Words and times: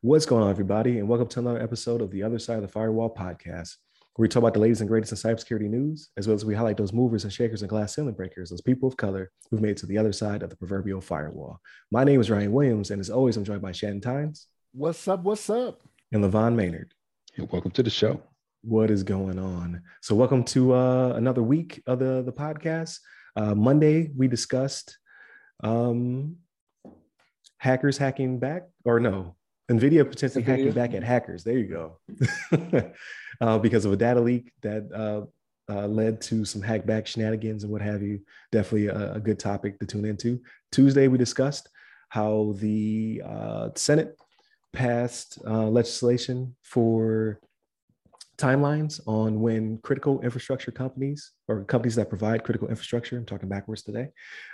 What's 0.00 0.26
going 0.26 0.42
on, 0.42 0.50
everybody, 0.50 0.98
and 0.98 1.08
welcome 1.08 1.28
to 1.28 1.38
another 1.38 1.62
episode 1.62 2.00
of 2.00 2.10
the 2.10 2.24
Other 2.24 2.40
Side 2.40 2.56
of 2.56 2.62
the 2.62 2.68
Firewall 2.68 3.14
podcast, 3.14 3.76
where 4.16 4.24
we 4.24 4.28
talk 4.28 4.40
about 4.40 4.54
the 4.54 4.60
latest 4.60 4.80
and 4.80 4.88
greatest 4.90 5.12
in 5.12 5.18
cybersecurity 5.18 5.70
news, 5.70 6.08
as 6.16 6.26
well 6.26 6.34
as 6.34 6.44
we 6.44 6.52
highlight 6.52 6.76
those 6.76 6.92
movers 6.92 7.22
and 7.22 7.32
shakers 7.32 7.62
and 7.62 7.68
glass 7.68 7.94
ceiling 7.94 8.14
breakers, 8.14 8.50
those 8.50 8.60
people 8.60 8.88
of 8.88 8.96
color 8.96 9.30
who've 9.50 9.60
made 9.60 9.70
it 9.70 9.76
to 9.76 9.86
the 9.86 9.96
other 9.96 10.12
side 10.12 10.42
of 10.42 10.50
the 10.50 10.56
proverbial 10.56 11.00
firewall. 11.00 11.60
My 11.92 12.02
name 12.02 12.20
is 12.20 12.28
Ryan 12.28 12.50
Williams, 12.50 12.90
and 12.90 12.98
as 12.98 13.08
always, 13.08 13.36
I'm 13.36 13.44
joined 13.44 13.62
by 13.62 13.70
Shannon 13.70 14.00
Tynes. 14.00 14.48
What's 14.72 15.06
up? 15.06 15.22
What's 15.22 15.48
up? 15.48 15.80
And 16.10 16.24
LeVon 16.24 16.56
Maynard. 16.56 16.92
And 17.36 17.48
welcome 17.52 17.70
to 17.70 17.84
the 17.84 17.90
show. 17.90 18.20
What 18.62 18.90
is 18.90 19.04
going 19.04 19.38
on? 19.38 19.80
So, 20.00 20.16
welcome 20.16 20.42
to 20.44 20.74
uh, 20.74 21.12
another 21.14 21.44
week 21.44 21.84
of 21.86 22.00
the, 22.00 22.22
the 22.22 22.32
podcast. 22.32 22.98
Uh, 23.36 23.54
Monday, 23.54 24.10
we 24.16 24.26
discussed 24.26 24.98
um, 25.62 26.36
hackers 27.58 27.98
hacking 27.98 28.38
back, 28.38 28.64
or 28.84 29.00
no, 29.00 29.36
NVIDIA 29.70 30.08
potentially 30.08 30.44
NVIDIA. 30.44 30.46
hacking 30.46 30.72
back 30.72 30.94
at 30.94 31.02
hackers. 31.02 31.44
There 31.44 31.58
you 31.58 31.66
go. 31.66 32.92
uh, 33.40 33.58
because 33.58 33.84
of 33.84 33.92
a 33.92 33.96
data 33.96 34.20
leak 34.20 34.52
that 34.62 34.90
uh, 34.92 35.72
uh, 35.72 35.86
led 35.86 36.20
to 36.22 36.44
some 36.44 36.60
hack 36.60 36.84
back 36.84 37.06
shenanigans 37.06 37.64
and 37.64 37.72
what 37.72 37.82
have 37.82 38.02
you. 38.02 38.20
Definitely 38.52 38.88
a, 38.88 39.14
a 39.14 39.20
good 39.20 39.38
topic 39.38 39.78
to 39.80 39.86
tune 39.86 40.04
into. 40.04 40.40
Tuesday, 40.72 41.08
we 41.08 41.18
discussed 41.18 41.68
how 42.10 42.54
the 42.58 43.22
uh, 43.24 43.70
Senate 43.74 44.16
passed 44.72 45.38
uh, 45.46 45.66
legislation 45.68 46.54
for 46.62 47.40
timelines 48.36 49.00
on 49.06 49.40
when 49.40 49.78
critical 49.78 50.20
infrastructure 50.22 50.70
companies 50.70 51.32
or 51.48 51.64
companies 51.64 51.94
that 51.96 52.08
provide 52.08 52.44
critical 52.44 52.68
infrastructure, 52.68 53.16
I'm 53.16 53.24
talking 53.24 53.48
backwards 53.48 53.82
today, 53.82 54.08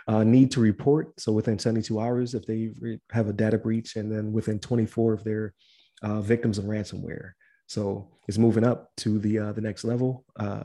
uh, 0.08 0.24
need 0.24 0.50
to 0.52 0.60
report. 0.60 1.18
So 1.18 1.32
within 1.32 1.58
72 1.58 1.98
hours, 1.98 2.34
if 2.34 2.46
they 2.46 2.70
have 3.10 3.28
a 3.28 3.32
data 3.32 3.58
breach, 3.58 3.96
and 3.96 4.10
then 4.10 4.32
within 4.32 4.58
24 4.58 5.14
if 5.14 5.24
they're 5.24 5.54
uh, 6.02 6.20
victims 6.20 6.58
of 6.58 6.64
ransomware. 6.64 7.32
So 7.66 8.08
it's 8.26 8.38
moving 8.38 8.64
up 8.64 8.90
to 8.98 9.18
the 9.18 9.38
uh, 9.38 9.52
the 9.52 9.60
next 9.60 9.84
level. 9.84 10.24
Uh, 10.38 10.64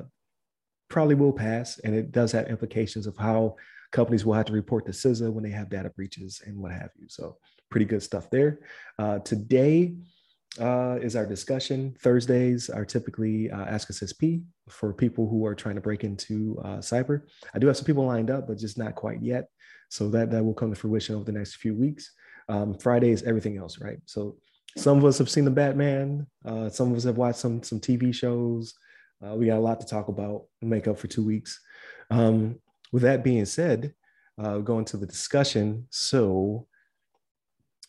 probably 0.90 1.16
will 1.16 1.34
pass, 1.34 1.80
and 1.80 1.96
it 1.96 2.12
does 2.12 2.32
have 2.32 2.48
implications 2.48 3.08
of 3.08 3.18
how 3.18 3.56
companies 3.92 4.26
will 4.26 4.34
have 4.34 4.46
to 4.46 4.54
report 4.54 4.86
to 4.86 4.92
CISA 4.92 5.32
when 5.32 5.44
they 5.44 5.52
have 5.52 5.70
data 5.70 5.90
breaches 5.90 6.42
and 6.46 6.58
what 6.58 6.72
have 6.72 6.90
you. 6.96 7.08
So 7.10 7.38
pretty 7.70 7.86
good 7.86 8.04
stuff 8.04 8.30
there. 8.30 8.60
Uh, 9.00 9.20
today, 9.20 9.96
uh, 10.60 10.98
is 11.02 11.16
our 11.16 11.26
discussion. 11.26 11.96
Thursdays 12.02 12.70
are 12.70 12.86
typically 12.86 13.52
uh, 13.52 13.66
Ask 13.66 13.90
Us 13.90 14.04
SP 14.06 14.46
for 14.70 14.94
people 14.94 15.28
who 15.28 15.46
are 15.46 15.56
trying 15.56 15.76
to 15.76 15.82
break 15.82 16.04
into 16.04 16.60
uh, 16.64 16.78
cyber. 16.78 17.24
I 17.54 17.60
do 17.60 17.68
have 17.68 17.78
some 17.78 17.86
people 17.86 18.06
lined 18.06 18.30
up, 18.30 18.48
but 18.48 18.58
just 18.58 18.78
not 18.78 18.96
quite 18.96 19.22
yet. 19.22 19.50
So 19.90 20.10
that, 20.10 20.32
that 20.32 20.44
will 20.44 20.54
come 20.54 20.72
to 20.72 20.80
fruition 20.80 21.16
over 21.16 21.26
the 21.26 21.32
next 21.32 21.56
few 21.56 21.76
weeks. 21.76 22.12
Um, 22.48 22.74
Friday 22.78 23.10
is 23.10 23.24
everything 23.24 23.58
else, 23.58 23.80
right? 23.80 24.00
So 24.06 24.38
some 24.78 24.98
of 24.98 25.06
us 25.06 25.18
have 25.18 25.30
seen 25.30 25.46
the 25.46 25.52
Batman. 25.52 26.28
Uh, 26.44 26.70
some 26.70 26.92
of 26.92 26.98
us 26.98 27.04
have 27.04 27.18
watched 27.18 27.40
some 27.40 27.64
some 27.64 27.80
TV 27.80 28.14
shows. 28.14 28.74
Uh, 29.26 29.36
we 29.36 29.48
got 29.48 29.58
a 29.58 29.60
lot 29.60 29.80
to 29.80 29.88
talk 29.88 30.10
about 30.10 30.44
make 30.62 30.88
up 30.88 30.98
for 30.98 31.08
two 31.08 31.26
weeks. 31.26 31.60
Um, 32.12 32.60
with 32.92 33.04
that 33.04 33.24
being 33.24 33.46
said, 33.46 33.94
uh, 34.38 34.60
going 34.60 34.86
to 34.86 34.98
the 34.98 35.08
discussion. 35.08 35.88
So 35.90 36.68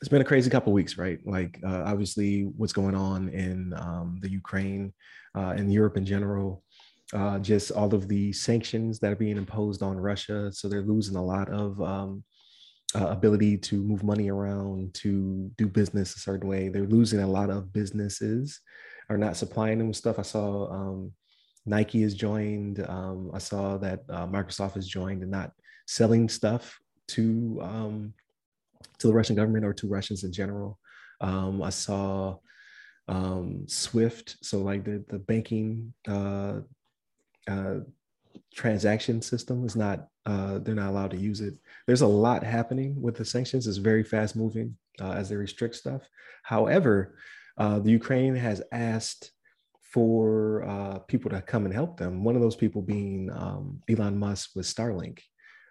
it's 0.00 0.08
been 0.08 0.20
a 0.20 0.24
crazy 0.24 0.50
couple 0.50 0.72
weeks, 0.72 0.98
right? 0.98 1.18
Like 1.24 1.58
uh, 1.66 1.82
obviously 1.86 2.42
what's 2.56 2.72
going 2.72 2.94
on 2.94 3.28
in 3.30 3.72
um, 3.74 4.18
the 4.20 4.30
Ukraine 4.30 4.92
uh, 5.34 5.54
and 5.56 5.72
Europe 5.72 5.96
in 5.96 6.04
general, 6.04 6.62
uh, 7.14 7.38
just 7.38 7.70
all 7.70 7.94
of 7.94 8.08
the 8.08 8.32
sanctions 8.32 8.98
that 9.00 9.12
are 9.12 9.16
being 9.16 9.36
imposed 9.36 9.82
on 9.82 9.96
Russia. 9.96 10.52
So 10.52 10.68
they're 10.68 10.82
losing 10.82 11.16
a 11.16 11.24
lot 11.24 11.48
of 11.48 11.80
um, 11.80 12.24
uh, 12.94 13.06
ability 13.06 13.56
to 13.58 13.76
move 13.76 14.04
money 14.04 14.30
around, 14.30 14.94
to 14.94 15.50
do 15.56 15.66
business 15.66 16.14
a 16.14 16.20
certain 16.20 16.48
way. 16.48 16.68
They're 16.68 16.84
losing 16.86 17.20
a 17.20 17.26
lot 17.26 17.50
of 17.50 17.72
businesses, 17.72 18.60
are 19.08 19.18
not 19.18 19.36
supplying 19.36 19.78
them 19.78 19.94
stuff. 19.94 20.18
I 20.18 20.22
saw 20.22 20.70
um, 20.70 21.12
Nike 21.64 22.02
has 22.02 22.14
joined. 22.14 22.84
Um, 22.88 23.30
I 23.34 23.38
saw 23.38 23.76
that 23.78 24.00
uh, 24.08 24.26
Microsoft 24.26 24.74
has 24.74 24.86
joined 24.86 25.22
and 25.22 25.30
not 25.30 25.52
selling 25.86 26.28
stuff 26.28 26.78
to 27.08 27.58
um, 27.62 28.14
to 28.98 29.06
the 29.06 29.14
Russian 29.14 29.36
government 29.36 29.64
or 29.64 29.72
to 29.74 29.88
Russians 29.88 30.24
in 30.24 30.32
general. 30.32 30.78
Um, 31.20 31.62
I 31.62 31.70
saw 31.70 32.36
um, 33.08 33.64
SWIFT, 33.68 34.36
so 34.42 34.58
like 34.58 34.84
the 34.84 35.04
the 35.08 35.18
banking 35.18 35.92
uh, 36.08 36.60
uh, 37.48 37.76
transaction 38.54 39.22
system 39.22 39.64
is 39.64 39.76
not 39.76 40.08
uh, 40.24 40.58
they're 40.58 40.74
not 40.74 40.90
allowed 40.90 41.12
to 41.12 41.16
use 41.16 41.40
it. 41.40 41.54
There's 41.86 42.00
a 42.00 42.06
lot 42.06 42.42
happening 42.42 43.00
with 43.00 43.16
the 43.16 43.24
sanctions. 43.24 43.66
It's 43.66 43.76
very 43.76 44.02
fast 44.02 44.34
moving 44.34 44.76
uh, 45.00 45.12
as 45.12 45.28
they 45.28 45.36
restrict 45.36 45.76
stuff. 45.76 46.02
However, 46.42 47.16
uh, 47.58 47.78
the 47.78 47.90
Ukraine 47.90 48.34
has 48.34 48.62
asked 48.72 49.30
for 49.82 50.64
uh, 50.64 50.98
people 51.00 51.30
to 51.30 51.40
come 51.40 51.64
and 51.64 51.72
help 51.72 51.96
them. 51.96 52.24
One 52.24 52.34
of 52.34 52.42
those 52.42 52.56
people 52.56 52.82
being 52.82 53.30
um, 53.32 53.80
Elon 53.88 54.18
Musk 54.18 54.50
with 54.54 54.66
Starlink. 54.66 55.20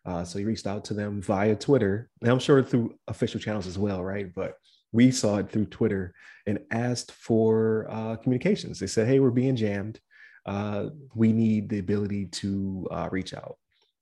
Uh, 0.05 0.23
so 0.23 0.37
he 0.37 0.45
reached 0.45 0.67
out 0.67 0.85
to 0.85 0.93
them 0.93 1.21
via 1.21 1.55
Twitter, 1.55 2.09
and 2.21 2.31
I'm 2.31 2.39
sure 2.39 2.61
through 2.61 2.95
official 3.07 3.39
channels 3.39 3.65
as 3.65 3.77
well, 3.77 4.03
right? 4.03 4.31
But 4.33 4.57
we 4.91 5.11
saw 5.11 5.37
it 5.37 5.51
through 5.51 5.65
Twitter 5.65 6.13
and 6.45 6.59
asked 6.71 7.11
for 7.11 7.87
uh, 7.89 8.15
communications. 8.17 8.79
They 8.79 8.87
said, 8.87 9.07
"Hey, 9.07 9.19
we're 9.19 9.31
being 9.31 9.55
jammed. 9.55 9.99
Uh, 10.45 10.89
we 11.15 11.33
need 11.33 11.69
the 11.69 11.79
ability 11.79 12.27
to 12.27 12.87
uh, 12.91 13.09
reach 13.11 13.33
out." 13.33 13.57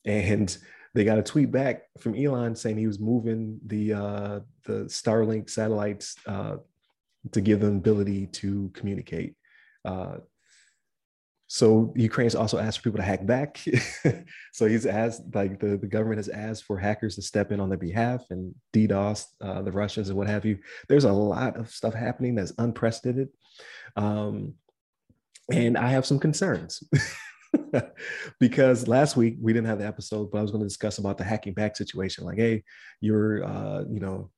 And 0.06 0.56
they 0.94 1.06
got 1.06 1.20
a 1.20 1.24
tweet 1.24 1.52
back 1.52 1.84
from 2.00 2.16
Elon 2.16 2.56
saying 2.56 2.78
he 2.78 2.88
was 2.88 3.00
moving 3.00 3.60
the 3.66 3.94
uh, 3.94 4.40
the 4.66 4.86
Starlink 4.86 5.50
satellites 5.50 6.16
uh, 6.28 6.58
to 7.32 7.42
give 7.42 7.62
them 7.62 7.78
ability 7.78 8.28
to 8.28 8.70
communicate. 8.74 9.36
So 11.54 11.94
Ukraine's 11.96 12.34
also 12.34 12.58
asked 12.58 12.80
for 12.80 12.86
people 12.86 12.98
to 12.98 13.04
hack 13.04 13.28
back. 13.28 13.64
so 14.54 14.66
he's 14.66 14.88
asked, 14.88 15.22
like 15.36 15.60
the, 15.60 15.78
the 15.78 15.86
government 15.86 16.18
has 16.18 16.28
asked 16.28 16.64
for 16.64 16.80
hackers 16.80 17.14
to 17.14 17.22
step 17.22 17.52
in 17.52 17.60
on 17.60 17.70
their 17.70 17.78
behalf 17.78 18.26
and 18.32 18.56
DDoS 18.74 19.28
uh, 19.40 19.62
the 19.62 19.72
Russians 19.72 20.10
and 20.10 20.18
what 20.18 20.26
have 20.26 20.46
you. 20.46 20.58
There's 20.90 21.04
a 21.04 21.14
lot 21.14 21.56
of 21.56 21.70
stuff 21.70 21.94
happening 21.94 22.34
that's 22.34 22.54
unprecedented. 22.58 23.30
Um, 23.96 24.56
and 25.52 25.78
I 25.78 25.90
have 25.90 26.08
some 26.08 26.18
concerns 26.18 26.82
because 28.40 28.88
last 28.88 29.16
week 29.16 29.36
we 29.40 29.54
didn't 29.54 29.68
have 29.68 29.78
the 29.78 29.86
episode, 29.86 30.32
but 30.32 30.40
I 30.40 30.42
was 30.42 30.50
going 30.50 30.64
to 30.64 30.68
discuss 30.68 30.98
about 30.98 31.20
the 31.20 31.24
hacking 31.24 31.54
back 31.54 31.78
situation. 31.78 32.26
Like, 32.26 32.40
hey, 32.40 32.64
you're, 33.00 33.44
uh, 33.44 33.84
you 33.88 34.00
know, 34.00 34.32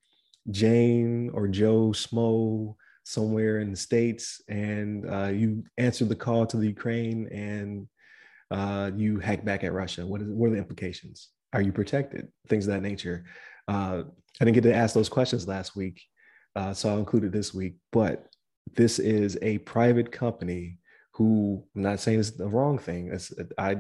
Jane 0.51 1.31
or 1.33 1.47
Joe 1.47 1.91
Smo 1.93 2.75
somewhere 3.05 3.59
in 3.59 3.69
the 3.69 3.77
states 3.77 4.41
and 4.49 5.07
uh, 5.09 5.27
you 5.27 5.63
answer 5.77 6.05
the 6.05 6.15
call 6.15 6.45
to 6.47 6.57
the 6.57 6.67
Ukraine 6.67 7.27
and 7.31 7.87
uh, 8.51 8.91
you 8.95 9.19
hack 9.19 9.45
back 9.45 9.63
at 9.63 9.73
Russia? 9.73 10.05
What, 10.05 10.21
is, 10.21 10.27
what 10.27 10.47
are 10.47 10.51
the 10.51 10.57
implications? 10.57 11.29
Are 11.53 11.61
you 11.61 11.71
protected? 11.71 12.27
Things 12.49 12.67
of 12.67 12.73
that 12.73 12.81
nature. 12.81 13.25
Uh, 13.67 14.03
I 14.41 14.45
didn't 14.45 14.55
get 14.55 14.63
to 14.63 14.75
ask 14.75 14.93
those 14.93 15.07
questions 15.07 15.47
last 15.47 15.75
week, 15.75 16.01
uh, 16.55 16.73
so 16.73 16.89
I'll 16.89 16.99
include 16.99 17.23
it 17.23 17.31
this 17.31 17.53
week. 17.53 17.75
But 17.91 18.27
this 18.75 18.99
is 18.99 19.37
a 19.41 19.59
private 19.59 20.11
company 20.11 20.79
who 21.13 21.63
I'm 21.75 21.83
not 21.83 21.99
saying 21.99 22.19
it's 22.19 22.31
the 22.31 22.47
wrong 22.47 22.77
thing. 22.77 23.09
It's, 23.13 23.31
I 23.57 23.77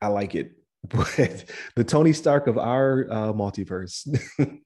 I 0.00 0.06
like 0.06 0.34
it, 0.34 0.52
but 0.88 1.44
the 1.76 1.84
Tony 1.84 2.12
Stark 2.12 2.46
of 2.46 2.58
our 2.58 3.06
uh, 3.10 3.32
multiverse 3.32 4.08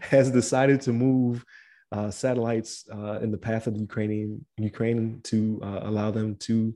has 0.00 0.30
decided 0.30 0.80
to 0.82 0.92
move 0.92 1.44
uh, 1.92 2.10
satellites 2.10 2.84
uh, 2.92 3.18
in 3.20 3.30
the 3.30 3.38
path 3.38 3.66
of 3.66 3.74
the 3.74 3.80
Ukrainian 3.80 4.44
Ukraine 4.58 5.20
to 5.24 5.60
uh, 5.62 5.80
allow 5.82 6.10
them 6.10 6.36
to 6.36 6.74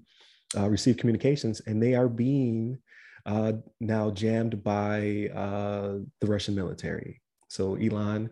uh, 0.57 0.69
receive 0.69 0.97
communications, 0.97 1.61
and 1.67 1.83
they 1.83 1.95
are 1.95 2.09
being 2.09 2.79
uh, 3.27 3.53
now 3.81 4.11
jammed 4.11 4.63
by 4.63 5.31
uh, 5.35 5.99
the 6.21 6.27
Russian 6.27 6.55
military. 6.55 7.21
So 7.49 7.77
Elon 7.77 8.31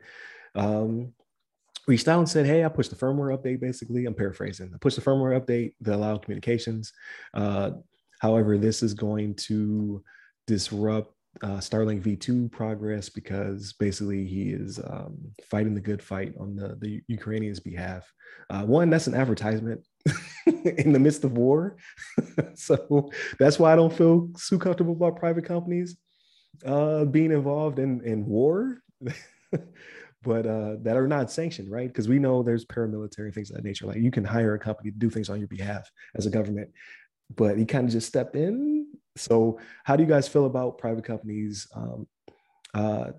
um, 0.54 1.12
reached 1.86 2.08
out 2.08 2.18
and 2.18 2.28
said, 2.28 2.46
"Hey, 2.46 2.64
I 2.64 2.68
pushed 2.68 2.90
the 2.90 2.96
firmware 2.96 3.36
update. 3.36 3.60
Basically, 3.60 4.06
I'm 4.06 4.14
paraphrasing. 4.14 4.72
I 4.74 4.78
pushed 4.78 4.96
the 4.96 5.02
firmware 5.02 5.38
update 5.38 5.74
that 5.82 5.94
allow 5.94 6.16
communications. 6.16 6.92
however, 8.20 8.58
this 8.58 8.82
is 8.82 8.92
going 8.94 9.34
to 9.34 10.02
disrupt 10.46 11.14
uh, 11.42 11.58
Starlink 11.58 12.02
V2 12.02 12.50
progress 12.50 13.08
because 13.08 13.72
basically 13.74 14.26
he 14.26 14.50
is 14.50 14.78
um, 14.78 15.16
fighting 15.50 15.74
the 15.74 15.80
good 15.80 16.02
fight 16.02 16.34
on 16.38 16.56
the, 16.56 16.76
the 16.80 17.00
Ukrainians' 17.08 17.60
behalf. 17.60 18.10
Uh, 18.50 18.64
one, 18.64 18.90
that's 18.90 19.06
an 19.06 19.14
advertisement 19.14 19.80
in 20.46 20.92
the 20.92 20.98
midst 20.98 21.24
of 21.24 21.36
war. 21.36 21.76
so 22.54 23.10
that's 23.38 23.58
why 23.58 23.72
I 23.72 23.76
don't 23.76 23.92
feel 23.92 24.28
too 24.48 24.58
comfortable 24.58 24.92
about 24.92 25.16
private 25.16 25.44
companies 25.44 25.96
uh, 26.66 27.04
being 27.04 27.32
involved 27.32 27.78
in, 27.78 28.02
in 28.04 28.26
war. 28.26 28.82
but 30.22 30.46
uh, 30.46 30.76
that 30.82 30.96
are 30.96 31.08
not 31.08 31.30
sanctioned, 31.30 31.70
right? 31.70 31.88
Because 31.88 32.08
we 32.08 32.18
know 32.18 32.42
there's 32.42 32.66
paramilitary 32.66 33.32
things 33.32 33.50
of 33.50 33.56
that 33.56 33.64
nature. 33.64 33.86
Like 33.86 33.98
you 33.98 34.10
can 34.10 34.24
hire 34.24 34.54
a 34.54 34.58
company 34.58 34.90
to 34.90 34.98
do 34.98 35.08
things 35.08 35.30
on 35.30 35.38
your 35.38 35.48
behalf 35.48 35.90
as 36.14 36.26
a 36.26 36.30
government, 36.30 36.70
but 37.34 37.56
he 37.56 37.64
kind 37.64 37.86
of 37.86 37.92
just 37.92 38.08
stepped 38.08 38.36
in 38.36 38.69
so, 39.16 39.58
how 39.84 39.96
do 39.96 40.02
you 40.02 40.08
guys 40.08 40.28
feel 40.28 40.46
about 40.46 40.78
private 40.78 41.04
companies 41.04 41.66
um, 41.74 42.06
uh, 42.74 43.10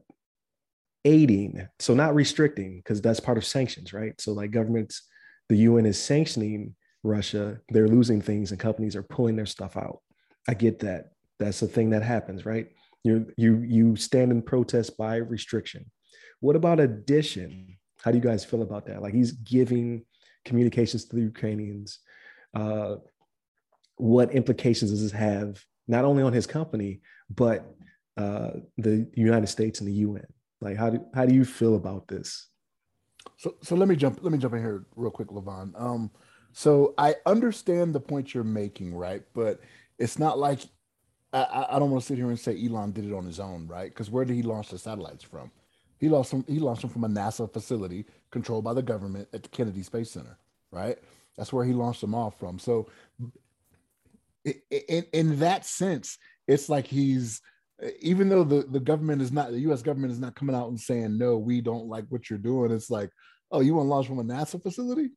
aiding, 1.06 1.68
so 1.80 1.94
not 1.94 2.16
restricting, 2.16 2.78
because 2.78 3.02
that's 3.02 3.20
part 3.20 3.38
of 3.38 3.46
sanctions, 3.46 3.94
right? 3.94 4.20
So 4.20 4.34
like 4.34 4.52
governments, 4.52 5.04
the 5.50 5.58
UN 5.58 5.86
is 5.86 6.02
sanctioning 6.02 6.76
Russia, 7.04 7.60
they're 7.70 7.88
losing 7.88 8.22
things 8.22 8.52
and 8.52 8.60
companies 8.60 8.96
are 8.96 9.04
pulling 9.04 9.36
their 9.36 9.46
stuff 9.46 9.76
out. 9.78 10.02
I 10.48 10.54
get 10.54 10.80
that. 10.80 11.12
That's 11.40 11.62
a 11.62 11.68
thing 11.68 11.90
that 11.92 12.04
happens, 12.04 12.46
right? 12.46 12.68
You 13.04 13.32
you 13.36 13.64
you 13.68 13.96
stand 13.96 14.32
in 14.32 14.44
protest 14.44 14.96
by 14.98 15.16
restriction. 15.16 15.90
What 16.40 16.56
about 16.56 16.80
addition? 16.80 17.78
How 18.04 18.12
do 18.12 18.18
you 18.18 18.24
guys 18.24 18.46
feel 18.46 18.62
about 18.62 18.86
that? 18.86 19.02
Like 19.02 19.14
he's 19.14 19.32
giving 19.32 20.06
communications 20.46 21.06
to 21.06 21.16
the 21.16 21.24
Ukrainians. 21.24 22.00
Uh, 22.54 22.98
what 23.96 24.32
implications 24.34 24.92
does 24.92 25.02
this 25.02 25.12
have 25.12 25.64
not 25.92 26.06
only 26.06 26.24
on 26.24 26.34
his 26.34 26.48
company 26.48 27.02
but 27.30 27.76
uh, 28.18 28.52
the 28.78 29.08
United 29.14 29.48
States 29.48 29.80
and 29.80 29.88
the 29.88 29.94
UN? 30.08 30.26
Like 30.60 30.78
how 30.78 30.90
do 30.90 31.06
how 31.14 31.26
do 31.26 31.36
you 31.36 31.46
feel 31.46 31.76
about 31.76 32.08
this? 32.08 32.48
So 33.38 33.56
so 33.62 33.76
let 33.76 33.88
me 33.88 33.96
jump 33.96 34.20
let 34.22 34.32
me 34.32 34.38
jump 34.38 34.54
in 34.56 34.62
here 34.62 34.86
real 34.96 35.12
quick, 35.12 35.30
LeVon. 35.30 35.80
Um, 35.80 36.12
so 36.54 36.94
I 36.98 37.16
understand 37.26 37.94
the 37.94 38.00
point 38.00 38.34
you're 38.34 38.44
making, 38.44 38.96
right? 38.96 39.24
But 39.34 39.60
it's 39.98 40.20
not 40.20 40.38
like 40.38 40.62
I, 41.34 41.68
I 41.72 41.80
don't 41.80 41.92
want 41.92 42.02
to 42.04 42.08
sit 42.08 42.18
here 42.18 42.30
and 42.30 42.40
say 42.40 42.62
Elon 42.64 42.92
did 42.92 43.06
it 43.06 43.14
on 43.14 43.26
his 43.26 43.40
own, 43.40 43.68
right? 43.68 43.90
Because 43.90 44.10
where 44.10 44.26
did 44.26 44.36
he 44.36 44.44
launch 44.44 44.70
the 44.70 44.78
satellites 44.78 45.24
from? 45.24 45.52
He 45.98 46.10
launched 46.10 46.32
them. 46.32 46.44
He 46.48 46.60
launched 46.60 46.82
them 46.82 46.90
from 46.90 47.04
a 47.04 47.08
NASA 47.08 47.52
facility 47.52 48.06
controlled 48.32 48.64
by 48.64 48.74
the 48.74 48.82
government 48.82 49.30
at 49.34 49.44
the 49.44 49.50
Kennedy 49.50 49.84
Space 49.84 50.12
Center, 50.12 50.38
right? 50.72 50.98
That's 51.38 51.54
where 51.54 51.66
he 51.66 51.74
launched 51.74 52.02
them 52.02 52.16
off 52.16 52.38
from. 52.38 52.60
So, 52.60 52.90
in 54.46 55.06
in 55.14 55.40
that 55.40 55.66
sense, 55.66 56.18
it's 56.48 56.70
like 56.70 56.88
he's 56.88 57.42
even 58.00 58.30
though 58.30 58.44
the, 58.44 58.64
the 58.64 58.80
government 58.80 59.22
is 59.22 59.32
not 59.32 59.52
the 59.52 59.60
US 59.72 59.82
government 59.82 60.12
is 60.12 60.20
not 60.20 60.36
coming 60.36 60.56
out 60.56 60.70
and 60.70 60.80
saying 60.80 61.18
no, 61.18 61.38
we 61.38 61.62
don't 61.62 61.88
like 61.88 62.06
what 62.10 62.30
you're 62.30 62.40
doing. 62.40 62.72
It's 62.72 62.90
like, 62.90 63.10
oh, 63.52 63.62
you 63.62 63.76
want 63.76 63.88
to 63.88 63.90
launch 63.90 64.08
from 64.08 64.20
a 64.20 64.24
NASA 64.24 64.62
facility? 64.62 65.10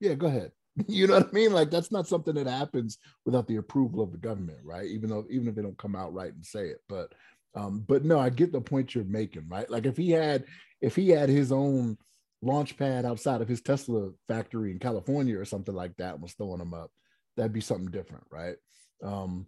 Yeah, 0.00 0.14
go 0.14 0.26
ahead. 0.26 0.52
You 0.86 1.08
know 1.08 1.18
what 1.18 1.28
I 1.28 1.32
mean? 1.32 1.52
Like 1.52 1.70
that's 1.70 1.92
not 1.92 2.06
something 2.06 2.34
that 2.36 2.46
happens 2.46 2.96
without 3.26 3.46
the 3.48 3.56
approval 3.56 4.00
of 4.00 4.12
the 4.12 4.18
government, 4.18 4.60
right? 4.64 4.86
Even 4.86 5.10
though 5.10 5.26
even 5.28 5.48
if 5.48 5.54
they 5.54 5.62
don't 5.62 5.76
come 5.76 5.96
out 5.96 6.14
right 6.14 6.32
and 6.32 6.46
say 6.46 6.68
it. 6.68 6.78
But 6.88 7.12
um, 7.54 7.84
but 7.86 8.04
no, 8.04 8.18
I 8.18 8.30
get 8.30 8.52
the 8.52 8.60
point 8.60 8.94
you're 8.94 9.04
making, 9.04 9.48
right? 9.48 9.68
Like 9.68 9.84
if 9.84 9.96
he 9.96 10.10
had 10.10 10.44
if 10.80 10.94
he 10.96 11.10
had 11.10 11.28
his 11.28 11.52
own 11.52 11.98
launch 12.40 12.76
pad 12.78 13.04
outside 13.04 13.42
of 13.42 13.48
his 13.48 13.60
Tesla 13.60 14.10
factory 14.28 14.70
in 14.70 14.78
California 14.78 15.38
or 15.38 15.44
something 15.44 15.74
like 15.74 15.96
that 15.96 16.20
was 16.20 16.32
throwing 16.34 16.60
them 16.60 16.72
up, 16.72 16.90
that'd 17.36 17.52
be 17.52 17.60
something 17.60 17.90
different, 17.90 18.24
right? 18.30 18.56
Um, 19.02 19.46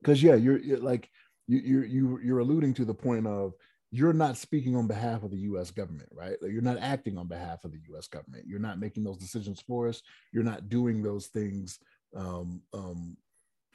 because 0.00 0.22
yeah, 0.22 0.34
you're, 0.34 0.58
you're 0.58 0.78
like 0.78 1.10
you 1.48 1.58
you 1.58 1.82
you 1.82 2.20
you're 2.22 2.38
alluding 2.38 2.74
to 2.74 2.84
the 2.84 2.94
point 2.94 3.26
of 3.26 3.54
you're 3.90 4.12
not 4.12 4.36
speaking 4.36 4.76
on 4.76 4.86
behalf 4.86 5.22
of 5.22 5.30
the 5.30 5.38
U.S. 5.38 5.70
government, 5.70 6.10
right? 6.12 6.36
Like 6.42 6.52
you're 6.52 6.60
not 6.60 6.78
acting 6.78 7.16
on 7.16 7.26
behalf 7.26 7.64
of 7.64 7.72
the 7.72 7.80
U.S. 7.90 8.06
government. 8.06 8.44
You're 8.46 8.60
not 8.60 8.78
making 8.78 9.02
those 9.02 9.16
decisions 9.16 9.62
for 9.66 9.88
us. 9.88 10.02
You're 10.32 10.44
not 10.44 10.68
doing 10.68 11.02
those 11.02 11.28
things 11.28 11.78
um, 12.14 12.60
um, 12.74 13.16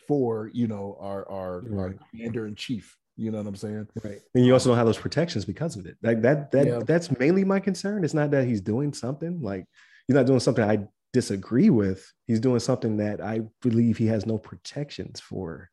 for 0.07 0.51
you 0.53 0.67
know 0.67 0.97
our 0.99 1.29
our, 1.29 1.61
right. 1.61 1.79
our 1.79 1.95
commander 2.11 2.47
in 2.47 2.55
chief. 2.55 2.95
You 3.15 3.31
know 3.31 3.37
what 3.39 3.47
I'm 3.47 3.55
saying? 3.55 3.87
Right. 4.03 4.19
And 4.33 4.45
you 4.45 4.53
also 4.53 4.69
don't 4.69 4.77
have 4.77 4.87
those 4.87 4.97
protections 4.97 5.45
because 5.45 5.75
of 5.75 5.85
it. 5.85 5.97
Like 6.01 6.21
that 6.21 6.51
that 6.51 6.67
yeah. 6.67 6.79
that's 6.85 7.11
mainly 7.19 7.43
my 7.43 7.59
concern. 7.59 8.03
It's 8.03 8.13
not 8.13 8.31
that 8.31 8.47
he's 8.47 8.61
doing 8.61 8.93
something 8.93 9.41
like 9.41 9.65
he's 10.07 10.15
not 10.15 10.25
doing 10.25 10.39
something 10.39 10.63
I 10.63 10.87
disagree 11.13 11.69
with. 11.69 12.11
He's 12.25 12.39
doing 12.39 12.59
something 12.59 12.97
that 12.97 13.21
I 13.21 13.41
believe 13.61 13.97
he 13.97 14.07
has 14.07 14.25
no 14.25 14.37
protections 14.37 15.19
for. 15.19 15.69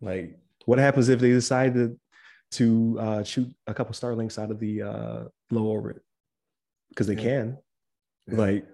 Like, 0.00 0.38
what 0.66 0.78
happens 0.78 1.08
if 1.08 1.20
they 1.20 1.30
decide 1.30 1.74
to 1.74 1.98
to 2.52 2.96
uh, 3.00 3.22
shoot 3.24 3.52
a 3.66 3.74
couple 3.74 3.94
Starlinks 3.94 4.40
out 4.40 4.50
of 4.50 4.60
the 4.60 4.82
uh, 4.82 5.24
low 5.50 5.64
orbit 5.64 6.00
because 6.90 7.06
they 7.06 7.14
yeah. 7.14 7.22
can. 7.22 7.58
Yeah. 8.28 8.38
Like, 8.38 8.66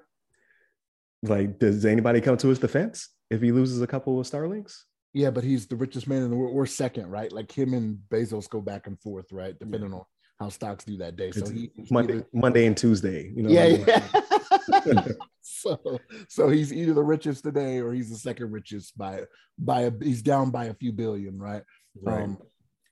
like 1.23 1.59
does 1.59 1.85
anybody 1.85 2.21
come 2.21 2.37
to 2.39 2.49
his 2.49 2.59
defense 2.59 3.09
if 3.31 3.41
he 3.41 3.53
loses 3.53 3.81
a 3.81 3.87
couple 3.87 4.21
of 4.21 4.27
Starlinks? 4.27 4.83
Yeah, 5.15 5.31
but 5.31 5.45
he's 5.45 5.67
the 5.67 5.77
richest 5.77 6.09
man 6.09 6.23
in 6.23 6.31
the 6.31 6.37
world. 6.37 6.55
We're 6.55 6.67
second, 6.67 7.11
right? 7.11 7.31
Like 7.31 7.53
him 7.53 7.75
and 7.75 7.99
Bezos 8.11 8.49
go 8.49 8.61
back 8.61 8.87
and 8.87 8.99
forth, 9.01 9.31
right? 9.31 9.59
Depending 9.59 9.91
yeah. 9.91 9.99
on 9.99 10.05
how 10.41 10.49
stocks 10.49 10.85
do 10.85 10.97
that 10.99 11.17
day. 11.17 11.31
So 11.33 11.49
he 11.49 11.71
Monday, 11.91 12.15
either, 12.15 12.27
Monday 12.33 12.67
and 12.67 12.77
Tuesday. 12.77 13.31
You 13.35 13.43
know, 13.43 13.51
yeah, 13.51 13.67
yeah. 13.87 14.23
so 15.41 16.01
so 16.29 16.49
he's 16.49 16.73
either 16.73 16.95
the 16.95 17.03
richest 17.03 17.45
today 17.45 17.79
or 17.79 17.93
he's 17.93 18.11
the 18.11 18.17
second 18.17 18.53
richest 18.53 18.97
by 18.97 19.23
by 19.59 19.83
a, 19.83 19.93
he's 20.01 20.23
down 20.23 20.51
by 20.51 20.67
a 20.67 20.75
few 20.75 20.93
billion, 20.93 21.39
right? 21.39 21.63
Right. 22.01 22.23
Um, 22.23 22.39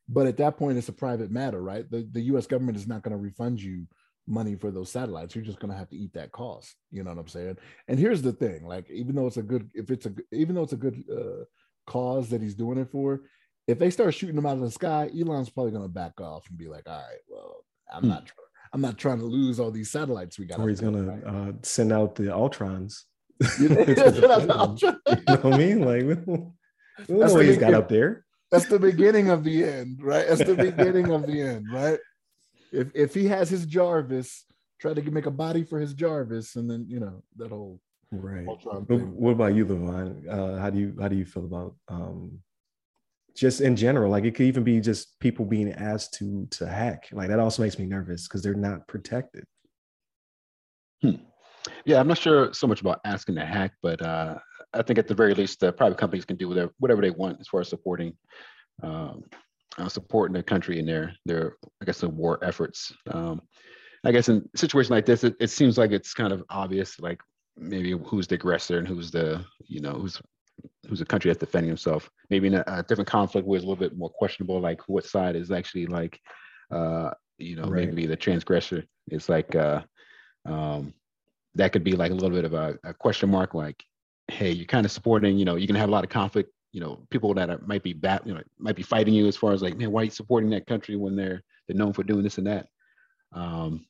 but 0.09 0.27
at 0.27 0.37
that 0.39 0.57
point, 0.57 0.77
it's 0.77 0.89
a 0.89 0.93
private 0.93 1.31
matter, 1.31 1.63
right? 1.63 1.89
The, 1.89 2.07
the 2.11 2.23
US 2.23 2.47
government 2.47 2.77
is 2.77 2.89
not 2.89 3.03
going 3.03 3.17
to 3.17 3.23
refund 3.23 3.63
you 3.63 3.87
money 4.27 4.57
for 4.57 4.71
those 4.71 4.91
satellites. 4.91 5.35
You're 5.35 5.45
just 5.45 5.61
going 5.61 5.71
to 5.71 5.79
have 5.79 5.89
to 5.91 5.97
eat 5.97 6.13
that 6.15 6.33
cost. 6.33 6.75
You 6.91 7.05
know 7.05 7.11
what 7.11 7.21
I'm 7.21 7.29
saying? 7.29 7.59
And 7.89 7.99
here's 7.99 8.23
the 8.23 8.33
thing 8.33 8.67
like, 8.67 8.91
even 8.91 9.15
though 9.15 9.29
it's 9.29 9.37
a 9.37 9.43
good, 9.43 9.71
if 9.75 9.91
it's 9.91 10.07
a, 10.07 10.13
even 10.33 10.55
though 10.55 10.65
it's 10.65 10.73
a 10.73 10.77
good 10.77 11.05
uh, 11.11 11.45
cause 11.87 12.29
that 12.31 12.43
he's 12.43 12.55
doing 12.55 12.79
it 12.79 12.91
for, 12.91 13.23
if 13.69 13.79
they 13.79 13.91
start 13.91 14.15
shooting 14.15 14.37
them 14.37 14.47
out 14.47 14.57
of 14.57 14.63
the 14.63 14.71
sky, 14.71 15.11
Elon's 15.17 15.51
probably 15.51 15.73
going 15.73 15.85
to 15.85 15.89
back 15.89 16.21
off 16.21 16.49
and 16.49 16.59
be 16.59 16.69
like, 16.69 16.89
all 16.89 16.95
right, 16.95 17.21
well, 17.29 17.65
I'm 17.93 18.03
hmm. 18.03 18.09
not, 18.09 18.27
trying, 18.27 18.40
I'm 18.73 18.81
not 18.81 18.99
trying 18.99 19.19
to 19.19 19.25
lose 19.25 19.59
all 19.59 19.71
these 19.71 19.91
satellites 19.91 20.39
we 20.39 20.47
got. 20.47 20.61
Or 20.61 20.69
he's 20.69 20.83
right? 20.83 20.93
to 20.93 21.29
uh, 21.29 21.53
send 21.63 21.93
out 21.93 22.15
the 22.15 22.25
Ultrons. 22.25 23.05
you 23.61 23.69
know 23.69 24.77
what 24.77 25.45
I 25.45 25.57
mean? 25.57 25.81
Like, 25.81 26.03
we 26.03 26.15
don't 26.15 26.55
know 27.09 27.35
what 27.35 27.45
he's 27.45 27.59
got 27.59 27.75
up 27.75 27.89
there 27.89 28.25
that's 28.51 28.67
the 28.67 28.79
beginning 28.79 29.31
of 29.31 29.45
the 29.45 29.65
end, 29.65 30.03
right? 30.03 30.27
That's 30.29 30.45
the 30.45 30.55
beginning 30.55 31.11
of 31.13 31.27
the 31.27 31.41
end, 31.41 31.67
right? 31.73 31.99
If 32.73 32.91
if 32.95 33.15
he 33.15 33.27
has 33.29 33.49
his 33.49 33.65
Jarvis, 33.65 34.45
try 34.81 34.93
to 34.93 35.11
make 35.11 35.27
a 35.27 35.31
body 35.31 35.65
for 35.65 35.79
his 35.79 35.95
Jarvis, 35.95 36.57
and 36.57 36.69
then 36.69 36.87
you 36.89 37.01
know 37.01 37.23
that 37.37 37.51
whole 37.51 37.81
right. 38.11 38.47
What 38.47 39.33
about 39.33 39.55
you, 39.55 39.67
LeVon? 39.67 40.29
Uh, 40.29 40.61
how 40.61 40.71
do 40.71 40.79
you 40.79 40.97
how 41.01 41.09
do 41.09 41.17
you 41.17 41.25
feel 41.25 41.45
about 41.45 41.75
um, 41.89 42.41
just 43.37 43.61
in 43.61 43.77
general? 43.77 44.11
Like 44.11 44.25
it 44.25 44.35
could 44.35 44.47
even 44.47 44.65
be 44.65 44.81
just 44.81 45.19
people 45.21 45.45
being 45.45 45.73
asked 45.73 46.15
to 46.15 46.47
to 46.53 46.67
hack. 46.67 47.09
Like 47.13 47.29
that 47.29 47.41
also 47.41 47.63
makes 47.63 47.79
me 47.79 47.87
nervous 47.87 48.27
because 48.27 48.43
they're 48.43 48.55
not 48.55 48.87
protected. 48.89 49.45
Hmm. 51.03 51.17
Yeah, 51.85 52.01
I'm 52.01 52.09
not 52.09 52.19
sure 52.19 52.53
so 52.53 52.67
much 52.67 52.81
about 52.81 53.01
asking 53.05 53.35
to 53.37 53.45
hack, 53.45 53.73
but 53.83 54.01
uh, 54.01 54.39
I 54.73 54.83
think 54.83 54.99
at 54.99 55.09
the 55.09 55.15
very 55.15 55.35
least, 55.35 55.61
the 55.61 55.73
private 55.73 55.99
companies 55.99 56.25
can 56.25 56.37
do 56.37 56.49
whatever, 56.49 56.73
whatever 56.79 57.03
they 57.03 57.11
want 57.11 57.41
as 57.41 57.49
far 57.49 57.61
as 57.61 57.69
supporting 57.69 58.15
um, 58.83 59.25
uh, 59.79 59.89
supporting 59.89 60.35
the 60.35 60.43
country 60.43 60.79
in 60.79 60.87
their 60.87 61.15
their 61.27 61.57
I 61.83 61.85
guess 61.85 62.01
the 62.01 62.09
war 62.09 62.43
efforts. 62.43 62.93
Um, 63.11 63.43
I 64.05 64.13
guess 64.13 64.29
in 64.29 64.49
a 64.55 64.59
situation 64.59 64.95
like 64.95 65.07
this, 65.07 65.25
it, 65.25 65.37
it 65.41 65.49
seems 65.49 65.77
like 65.77 65.91
it's 65.91 66.15
kind 66.15 66.33
of 66.33 66.43
obvious, 66.49 66.99
like 66.99 67.21
maybe 67.57 67.93
who's 67.93 68.27
the 68.27 68.37
aggressor 68.37 68.79
and 68.79 68.89
who's 68.89 69.11
the 69.11 69.45
you 69.67 69.81
know 69.81 69.93
who's 69.93 70.21
who's 70.89 71.01
a 71.01 71.07
country 71.07 71.31
that's 71.31 71.41
defending 71.41 71.69
himself. 71.69 72.11
Maybe 72.31 72.49
in 72.49 72.55
a, 72.55 72.65
a 72.67 72.83
different 72.83 73.09
conflict 73.09 73.47
where 73.47 73.57
it's 73.57 73.65
a 73.65 73.69
little 73.69 73.81
bit 73.81 73.97
more 73.97 74.11
questionable, 74.11 74.61
like 74.61 74.81
what 74.89 75.05
side 75.05 75.37
is 75.37 75.51
actually 75.51 75.87
like 75.87 76.21
uh, 76.71 77.11
you 77.39 77.57
know 77.57 77.65
right. 77.65 77.89
maybe 77.89 78.07
the 78.07 78.17
transgressor. 78.17 78.85
It's 79.09 79.29
like 79.29 79.55
uh, 79.55 79.83
um, 80.47 80.95
that 81.55 81.73
could 81.73 81.85
be 81.85 81.93
like 81.93 82.11
a 82.11 82.15
little 82.15 82.31
bit 82.31 82.45
of 82.45 82.55
a, 82.55 82.79
a 82.85 82.95
question 82.95 83.31
mark, 83.31 83.55
like 83.55 83.83
hey, 84.31 84.51
you're 84.53 84.67
kind 84.67 84.87
of 84.87 84.93
supporting, 84.93 85.39
you 85.39 85.45
know, 85.45 85.57
you're 85.57 85.67
gonna 85.67 85.79
have 85.79 85.89
a 85.89 85.93
lot 85.93 86.05
of 86.05 86.11
conflict, 86.11 86.51
you 86.73 86.81
know, 86.81 87.05
people 87.11 87.35
that 87.35 87.51
are, 87.51 87.61
might 87.67 87.83
be 87.83 87.93
bad, 87.93 88.23
you 88.25 88.33
know, 88.33 88.43
might 88.59 88.77
be 88.77 88.83
fighting 88.83 89.15
you 89.15 89.27
as 89.27 89.37
far 89.37 89.53
as 89.53 89.63
like, 89.63 89.77
man, 89.77 89.91
why 89.91 90.03
are 90.03 90.05
you 90.05 90.11
supporting 90.11 90.51
that 90.51 90.67
country 90.67 90.97
when 90.97 91.17
they're 91.17 91.43
they're 91.67 91.77
known 91.77 91.93
for 91.93 92.03
doing 92.03 92.23
this 92.23 92.39
and 92.39 92.47
that? 92.47 92.67
Um, 93.33 93.87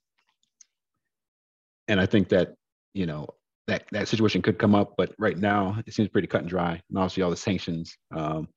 and 1.89 2.01
I 2.01 2.07
think 2.07 2.29
that, 2.31 2.55
you 2.95 3.07
know, 3.07 3.29
that 3.67 3.85
that 3.93 4.09
situation 4.09 4.43
could 4.43 4.59
come 4.59 4.75
up, 4.75 4.95
but 4.97 5.13
right 5.19 5.39
now 5.39 5.81
it 5.87 5.95
seems 5.95 6.09
pretty 6.09 6.27
cut 6.27 6.43
and 6.43 6.51
dry. 6.51 6.81
And 6.89 6.99
obviously 6.99 7.23
all 7.23 7.31
the 7.31 7.37
sanctions 7.37 7.97
um, 8.15 8.49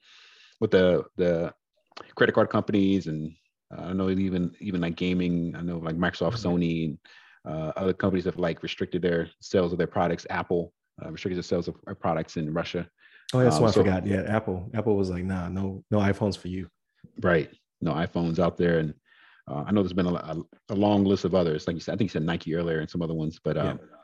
with 0.59 0.71
the 0.71 1.03
the 1.17 1.53
credit 2.15 2.33
card 2.33 2.49
companies 2.49 3.07
and 3.07 3.31
uh, 3.75 3.83
I 3.83 3.93
know 3.93 4.09
even 4.09 4.55
even 4.59 4.81
like 4.81 4.95
gaming, 4.95 5.55
I 5.57 5.61
know 5.61 5.77
like 5.77 5.95
Microsoft, 5.95 6.35
mm-hmm. 6.35 6.47
Sony, 6.47 6.85
and 6.85 6.97
uh, 7.47 7.71
other 7.75 7.93
companies 7.93 8.25
have 8.25 8.37
like 8.37 8.63
restricted 8.63 9.01
their 9.01 9.29
sales 9.41 9.71
of 9.71 9.77
their 9.77 9.87
products. 9.87 10.25
Apple 10.29 10.73
uh, 11.03 11.11
restricted 11.11 11.39
the 11.39 11.43
sales 11.43 11.67
of 11.67 11.75
our 11.87 11.95
products 11.95 12.37
in 12.37 12.53
Russia. 12.53 12.87
Oh, 13.33 13.39
that's 13.39 13.57
um, 13.57 13.63
what 13.63 13.73
so, 13.73 13.81
I 13.81 13.83
forgot. 13.83 14.05
Yeah, 14.05 14.23
Apple. 14.27 14.69
Apple 14.73 14.95
was 14.95 15.09
like, 15.09 15.23
nah, 15.23 15.47
no, 15.49 15.83
no 15.89 15.99
iPhones 15.99 16.37
for 16.37 16.49
you. 16.49 16.67
Right. 17.21 17.49
No 17.81 17.93
iPhones 17.93 18.39
out 18.39 18.57
there, 18.57 18.79
and 18.79 18.93
uh, 19.49 19.63
I 19.67 19.71
know 19.71 19.81
there's 19.81 19.93
been 19.93 20.05
a, 20.05 20.13
a, 20.13 20.41
a, 20.69 20.75
long 20.75 21.03
list 21.03 21.25
of 21.25 21.35
others. 21.35 21.67
Like 21.67 21.75
you 21.75 21.81
said, 21.81 21.93
I 21.93 21.97
think 21.97 22.09
you 22.09 22.13
said 22.13 22.23
Nike 22.23 22.55
earlier, 22.55 22.79
and 22.79 22.89
some 22.89 23.01
other 23.01 23.13
ones. 23.13 23.39
But 23.43 23.57
um, 23.57 23.79
yeah. 23.81 23.97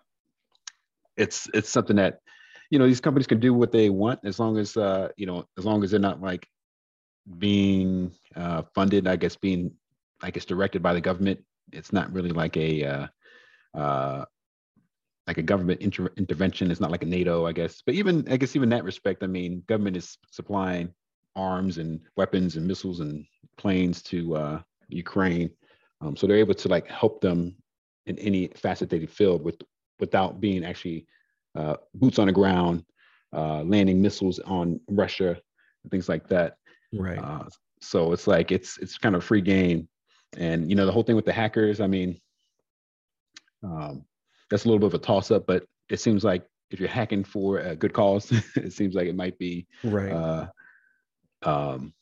It's 1.19 1.47
it's 1.53 1.69
something 1.69 1.97
that 1.97 2.19
you 2.71 2.79
know 2.79 2.87
these 2.87 3.01
companies 3.01 3.27
can 3.27 3.39
do 3.39 3.53
what 3.53 3.71
they 3.71 3.89
want 3.89 4.19
as 4.23 4.39
long 4.39 4.57
as 4.57 4.77
uh, 4.77 5.09
you 5.17 5.25
know 5.25 5.45
as 5.57 5.65
long 5.65 5.83
as 5.83 5.91
they're 5.91 5.99
not 5.99 6.21
like 6.21 6.47
being 7.37 8.11
uh, 8.35 8.63
funded. 8.73 9.07
I 9.07 9.15
guess 9.15 9.35
being 9.35 9.71
I 10.21 10.31
guess 10.31 10.45
directed 10.45 10.81
by 10.81 10.93
the 10.93 11.01
government. 11.01 11.39
It's 11.71 11.93
not 11.93 12.11
really 12.11 12.31
like 12.31 12.57
a 12.57 12.83
uh, 12.83 13.07
uh, 13.77 14.25
like 15.27 15.37
a 15.37 15.43
government 15.43 15.81
inter- 15.81 16.13
intervention. 16.17 16.71
It's 16.71 16.81
not 16.81 16.91
like 16.91 17.03
a 17.03 17.07
NATO, 17.07 17.45
I 17.45 17.51
guess. 17.51 17.83
But 17.85 17.95
even 17.95 18.27
I 18.31 18.37
guess 18.37 18.55
even 18.55 18.69
that 18.69 18.83
respect, 18.83 19.23
I 19.23 19.27
mean, 19.27 19.63
government 19.67 19.97
is 19.97 20.17
supplying 20.31 20.93
arms 21.35 21.77
and 21.77 21.99
weapons 22.17 22.55
and 22.55 22.67
missiles 22.67 23.01
and 23.01 23.25
planes 23.57 24.01
to 24.03 24.35
uh, 24.35 24.61
Ukraine. 24.87 25.51
Um, 26.01 26.15
so 26.15 26.25
they're 26.25 26.37
able 26.37 26.55
to 26.55 26.67
like 26.67 26.87
help 26.87 27.21
them 27.21 27.55
in 28.05 28.17
any 28.19 28.47
facet 28.55 28.89
they 28.89 29.05
feel 29.05 29.37
with 29.37 29.61
without 29.99 30.39
being 30.39 30.63
actually 30.63 31.05
uh, 31.55 31.75
boots 31.93 32.19
on 32.19 32.27
the 32.27 32.33
ground, 32.33 32.83
uh, 33.33 33.63
landing 33.63 34.01
missiles 34.01 34.39
on 34.39 34.79
Russia, 34.89 35.37
things 35.89 36.09
like 36.09 36.27
that. 36.29 36.57
Right. 36.93 37.19
Uh, 37.19 37.45
so 37.81 38.11
it's 38.11 38.27
like 38.27 38.51
it's 38.51 38.77
it's 38.79 38.97
kind 38.97 39.15
of 39.15 39.23
free 39.23 39.41
game, 39.41 39.87
and 40.37 40.69
you 40.69 40.75
know 40.75 40.85
the 40.85 40.91
whole 40.91 41.03
thing 41.03 41.15
with 41.15 41.25
the 41.25 41.33
hackers. 41.33 41.79
I 41.79 41.87
mean, 41.87 42.19
um, 43.63 44.05
that's 44.49 44.65
a 44.65 44.67
little 44.67 44.79
bit 44.79 44.87
of 44.87 44.93
a 44.95 45.03
toss 45.03 45.31
up, 45.31 45.45
but 45.45 45.65
it 45.89 45.99
seems 45.99 46.23
like 46.23 46.45
if 46.71 46.79
you're 46.79 46.89
hacking 46.89 47.23
for 47.23 47.59
a 47.59 47.75
good 47.75 47.93
cause, 47.93 48.31
it 48.55 48.73
seems 48.73 48.95
like 48.95 49.07
it 49.07 49.15
might 49.15 49.37
be 49.37 49.67
right. 49.83 50.11
Uh, 50.11 50.47
um, 51.43 51.93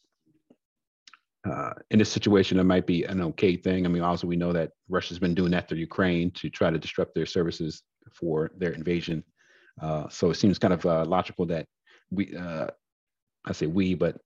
uh, 1.49 1.73
in 1.91 1.99
this 1.99 2.11
situation, 2.11 2.59
it 2.59 2.63
might 2.63 2.85
be 2.85 3.03
an 3.03 3.21
okay 3.21 3.55
thing. 3.55 3.85
I 3.85 3.89
mean, 3.89 4.03
also 4.03 4.27
we 4.27 4.35
know 4.35 4.53
that 4.53 4.71
Russia's 4.89 5.19
been 5.19 5.35
doing 5.35 5.51
that 5.51 5.67
through 5.67 5.79
Ukraine 5.79 6.31
to 6.31 6.49
try 6.49 6.69
to 6.69 6.79
disrupt 6.79 7.15
their 7.15 7.25
services 7.25 7.83
for 8.13 8.51
their 8.57 8.71
invasion. 8.71 9.23
Uh, 9.81 10.07
so 10.09 10.29
it 10.29 10.35
seems 10.35 10.57
kind 10.57 10.73
of 10.73 10.85
uh, 10.85 11.05
logical 11.05 11.45
that 11.47 11.65
we, 12.09 12.35
uh, 12.35 12.67
I 13.45 13.51
say 13.51 13.67
we, 13.67 13.93
but 13.93 14.17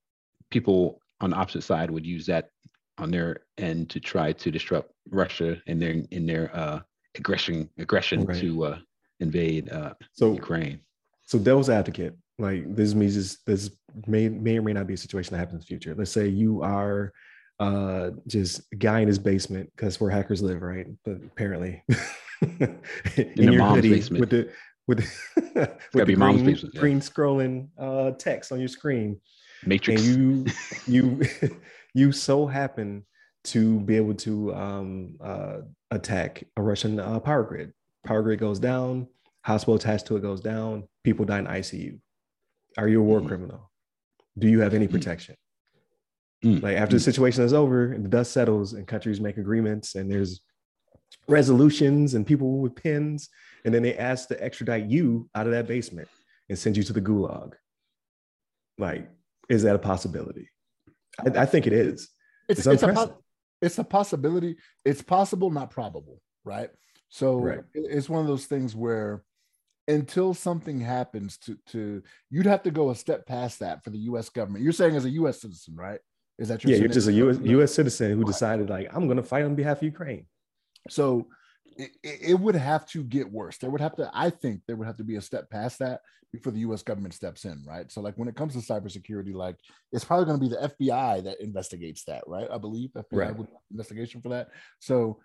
people 0.49 1.01
on 1.19 1.31
the 1.31 1.35
opposite 1.35 1.63
side 1.63 1.91
would 1.91 2.05
use 2.05 2.25
that 2.27 2.49
on 2.97 3.11
their 3.11 3.41
end 3.57 3.89
to 3.89 3.99
try 3.99 4.33
to 4.33 4.51
disrupt 4.51 4.91
Russia 5.09 5.57
in 5.67 5.79
their 5.79 5.95
in 6.11 6.25
their 6.25 6.55
uh, 6.55 6.79
aggression 7.15 7.69
aggression 7.77 8.25
right. 8.25 8.39
to 8.39 8.65
uh, 8.65 8.79
invade 9.19 9.69
so, 10.13 10.33
Ukraine. 10.33 10.79
So 11.25 11.39
devil's 11.39 11.69
advocate, 11.69 12.15
like 12.41 12.75
this 12.75 12.93
means 12.93 13.15
this, 13.15 13.37
this 13.45 13.69
may 14.07 14.29
may 14.29 14.57
or 14.57 14.61
may 14.61 14.73
not 14.73 14.87
be 14.87 14.95
a 14.95 14.97
situation 14.97 15.33
that 15.33 15.39
happens 15.39 15.55
in 15.55 15.59
the 15.59 15.65
future. 15.65 15.95
Let's 15.95 16.11
say 16.11 16.27
you 16.27 16.61
are 16.63 17.13
uh 17.59 18.11
just 18.27 18.61
a 18.73 18.75
guy 18.75 19.01
in 19.01 19.07
his 19.07 19.19
basement 19.19 19.71
because 19.75 19.99
where 19.99 20.09
hackers 20.09 20.41
live, 20.41 20.61
right? 20.61 20.87
But 21.05 21.17
apparently 21.25 21.83
in, 22.41 22.79
in 23.15 23.53
your 23.53 23.63
hoodie 23.63 23.89
basement. 23.89 24.19
with 24.19 24.29
the 24.29 24.51
with, 24.87 24.97
the, 24.97 25.77
with 25.93 26.07
the 26.07 26.15
green, 26.15 26.45
basement, 26.45 26.73
yeah. 26.73 26.79
green 26.79 26.99
scrolling 26.99 27.69
uh 27.77 28.11
text 28.11 28.51
on 28.51 28.59
your 28.59 28.67
screen. 28.67 29.19
Matrix. 29.65 30.05
And 30.05 30.15
you 30.15 30.45
you 30.87 31.21
you 31.93 32.11
so 32.11 32.47
happen 32.47 33.05
to 33.43 33.79
be 33.81 33.95
able 33.95 34.15
to 34.15 34.53
um 34.55 35.15
uh 35.23 35.57
attack 35.91 36.43
a 36.57 36.61
Russian 36.61 36.99
uh, 36.99 37.19
power 37.19 37.43
grid. 37.43 37.73
Power 38.05 38.23
grid 38.23 38.39
goes 38.39 38.57
down, 38.59 39.07
hospital 39.43 39.75
attached 39.75 40.07
to 40.07 40.17
it 40.17 40.21
goes 40.21 40.41
down, 40.41 40.87
people 41.03 41.25
die 41.25 41.39
in 41.39 41.45
ICU. 41.45 41.99
Are 42.77 42.87
you 42.87 43.01
a 43.01 43.03
war 43.03 43.21
mm. 43.21 43.27
criminal? 43.27 43.71
Do 44.37 44.47
you 44.47 44.61
have 44.61 44.73
any 44.73 44.87
mm. 44.87 44.91
protection? 44.91 45.35
Mm. 46.43 46.63
Like 46.63 46.77
after 46.77 46.95
the 46.95 47.01
mm. 47.01 47.05
situation 47.05 47.43
is 47.43 47.53
over 47.53 47.91
and 47.91 48.03
the 48.03 48.09
dust 48.09 48.31
settles 48.31 48.73
and 48.73 48.87
countries 48.87 49.19
make 49.19 49.37
agreements 49.37 49.95
and 49.95 50.09
there's 50.11 50.41
resolutions 51.27 52.13
and 52.13 52.25
people 52.25 52.59
with 52.59 52.75
pens, 52.75 53.29
and 53.65 53.73
then 53.73 53.83
they 53.83 53.95
ask 53.97 54.27
to 54.29 54.43
extradite 54.43 54.85
you 54.85 55.29
out 55.35 55.45
of 55.45 55.51
that 55.51 55.67
basement 55.67 56.07
and 56.49 56.57
send 56.57 56.77
you 56.77 56.83
to 56.83 56.93
the 56.93 57.01
gulag. 57.01 57.53
Like, 58.77 59.09
is 59.49 59.63
that 59.63 59.75
a 59.75 59.79
possibility? 59.79 60.49
I, 61.19 61.41
I 61.41 61.45
think 61.45 61.67
it 61.67 61.73
is. 61.73 62.09
It's, 62.49 62.65
it's, 62.65 62.67
it's 62.67 62.83
a, 62.83 63.15
it's 63.61 63.77
a 63.77 63.83
possibility. 63.83 64.55
It's 64.83 65.01
possible, 65.01 65.51
not 65.51 65.69
probable, 65.69 66.21
right? 66.43 66.69
So 67.09 67.35
right. 67.39 67.59
it's 67.73 68.09
one 68.09 68.21
of 68.21 68.27
those 68.27 68.45
things 68.45 68.75
where 68.75 69.23
until 69.91 70.33
something 70.33 70.79
happens 70.79 71.37
to 71.37 71.57
to 71.67 72.01
you'd 72.29 72.45
have 72.45 72.63
to 72.63 72.71
go 72.71 72.89
a 72.89 72.95
step 72.95 73.25
past 73.25 73.59
that 73.59 73.83
for 73.83 73.89
the 73.89 73.99
U.S. 73.99 74.29
government. 74.29 74.63
You're 74.63 74.73
saying 74.73 74.95
as 74.95 75.05
a 75.05 75.09
U.S. 75.11 75.41
citizen, 75.41 75.75
right? 75.75 75.99
Is 76.39 76.47
that 76.47 76.63
your 76.63 76.71
yeah? 76.71 76.79
You're 76.79 76.87
just 76.87 77.07
a 77.07 77.13
U.S. 77.13 77.37
U.S. 77.43 77.73
citizen 77.73 78.17
who 78.17 78.23
decided 78.23 78.69
like 78.69 78.87
I'm 78.93 79.05
going 79.05 79.17
to 79.17 79.23
fight 79.23 79.45
on 79.45 79.55
behalf 79.55 79.77
of 79.77 79.83
Ukraine. 79.83 80.25
So 80.89 81.27
it, 81.77 81.91
it, 82.03 82.39
would 82.39 82.55
have 82.55 82.85
to 82.87 83.03
get 83.03 83.31
worse. 83.31 83.57
There 83.57 83.69
would 83.69 83.81
have 83.81 83.95
to, 83.97 84.09
I 84.13 84.29
think, 84.29 84.61
there 84.65 84.75
would 84.75 84.87
have 84.87 84.97
to 84.97 85.03
be 85.03 85.15
a 85.15 85.21
step 85.21 85.49
past 85.49 85.79
that 85.79 86.01
before 86.31 86.51
the 86.51 86.59
U.S. 86.61 86.81
government 86.81 87.13
steps 87.13 87.45
in, 87.45 87.63
right? 87.67 87.91
So 87.91 88.01
like 88.01 88.15
when 88.15 88.27
it 88.27 88.35
comes 88.35 88.53
to 88.53 88.59
cybersecurity, 88.59 89.33
like 89.33 89.57
it's 89.91 90.05
probably 90.05 90.25
going 90.25 90.39
to 90.39 90.49
be 90.49 90.55
the 90.55 90.73
FBI 90.75 91.23
that 91.23 91.41
investigates 91.41 92.03
that, 92.05 92.23
right? 92.25 92.47
I 92.51 92.57
believe 92.57 92.91
FBI 92.95 93.05
right. 93.11 93.35
would 93.35 93.47
investigation 93.69 94.21
for 94.21 94.29
that. 94.29 94.49
So 94.79 95.19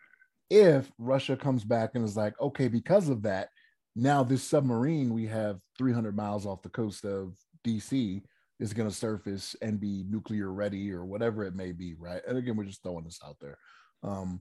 if 0.50 0.90
Russia 0.98 1.36
comes 1.36 1.64
back 1.64 1.92
and 1.94 2.04
is 2.04 2.16
like, 2.16 2.38
okay, 2.40 2.68
because 2.68 3.08
of 3.08 3.22
that, 3.22 3.48
now 3.96 4.22
this 4.22 4.44
submarine 4.44 5.12
we 5.12 5.26
have 5.26 5.58
300 5.78 6.14
miles 6.14 6.46
off 6.46 6.62
the 6.62 6.68
coast 6.68 7.04
of 7.04 7.34
DC 7.66 8.22
is 8.60 8.72
going 8.72 8.88
to 8.88 8.94
surface 8.94 9.56
and 9.62 9.80
be 9.80 10.04
nuclear 10.08 10.52
ready 10.52 10.92
or 10.92 11.04
whatever 11.04 11.44
it 11.44 11.54
may 11.54 11.72
be, 11.72 11.94
right? 11.98 12.22
And 12.26 12.38
again, 12.38 12.56
we're 12.56 12.64
just 12.64 12.82
throwing 12.82 13.04
this 13.04 13.20
out 13.26 13.36
there. 13.40 13.58
Um, 14.02 14.40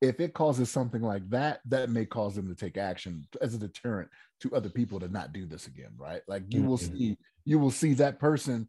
if 0.00 0.20
it 0.20 0.34
causes 0.34 0.70
something 0.70 1.02
like 1.02 1.28
that, 1.30 1.60
that 1.66 1.90
may 1.90 2.04
cause 2.04 2.34
them 2.34 2.48
to 2.48 2.54
take 2.54 2.76
action 2.76 3.26
as 3.40 3.54
a 3.54 3.58
deterrent 3.58 4.08
to 4.40 4.54
other 4.54 4.68
people 4.68 4.98
to 5.00 5.08
not 5.08 5.32
do 5.32 5.46
this 5.46 5.66
again, 5.66 5.92
right? 5.96 6.22
Like 6.26 6.44
you 6.48 6.60
mm-hmm. 6.60 6.68
will 6.68 6.78
see, 6.78 7.18
you 7.44 7.58
will 7.58 7.70
see 7.70 7.94
that 7.94 8.18
person 8.18 8.68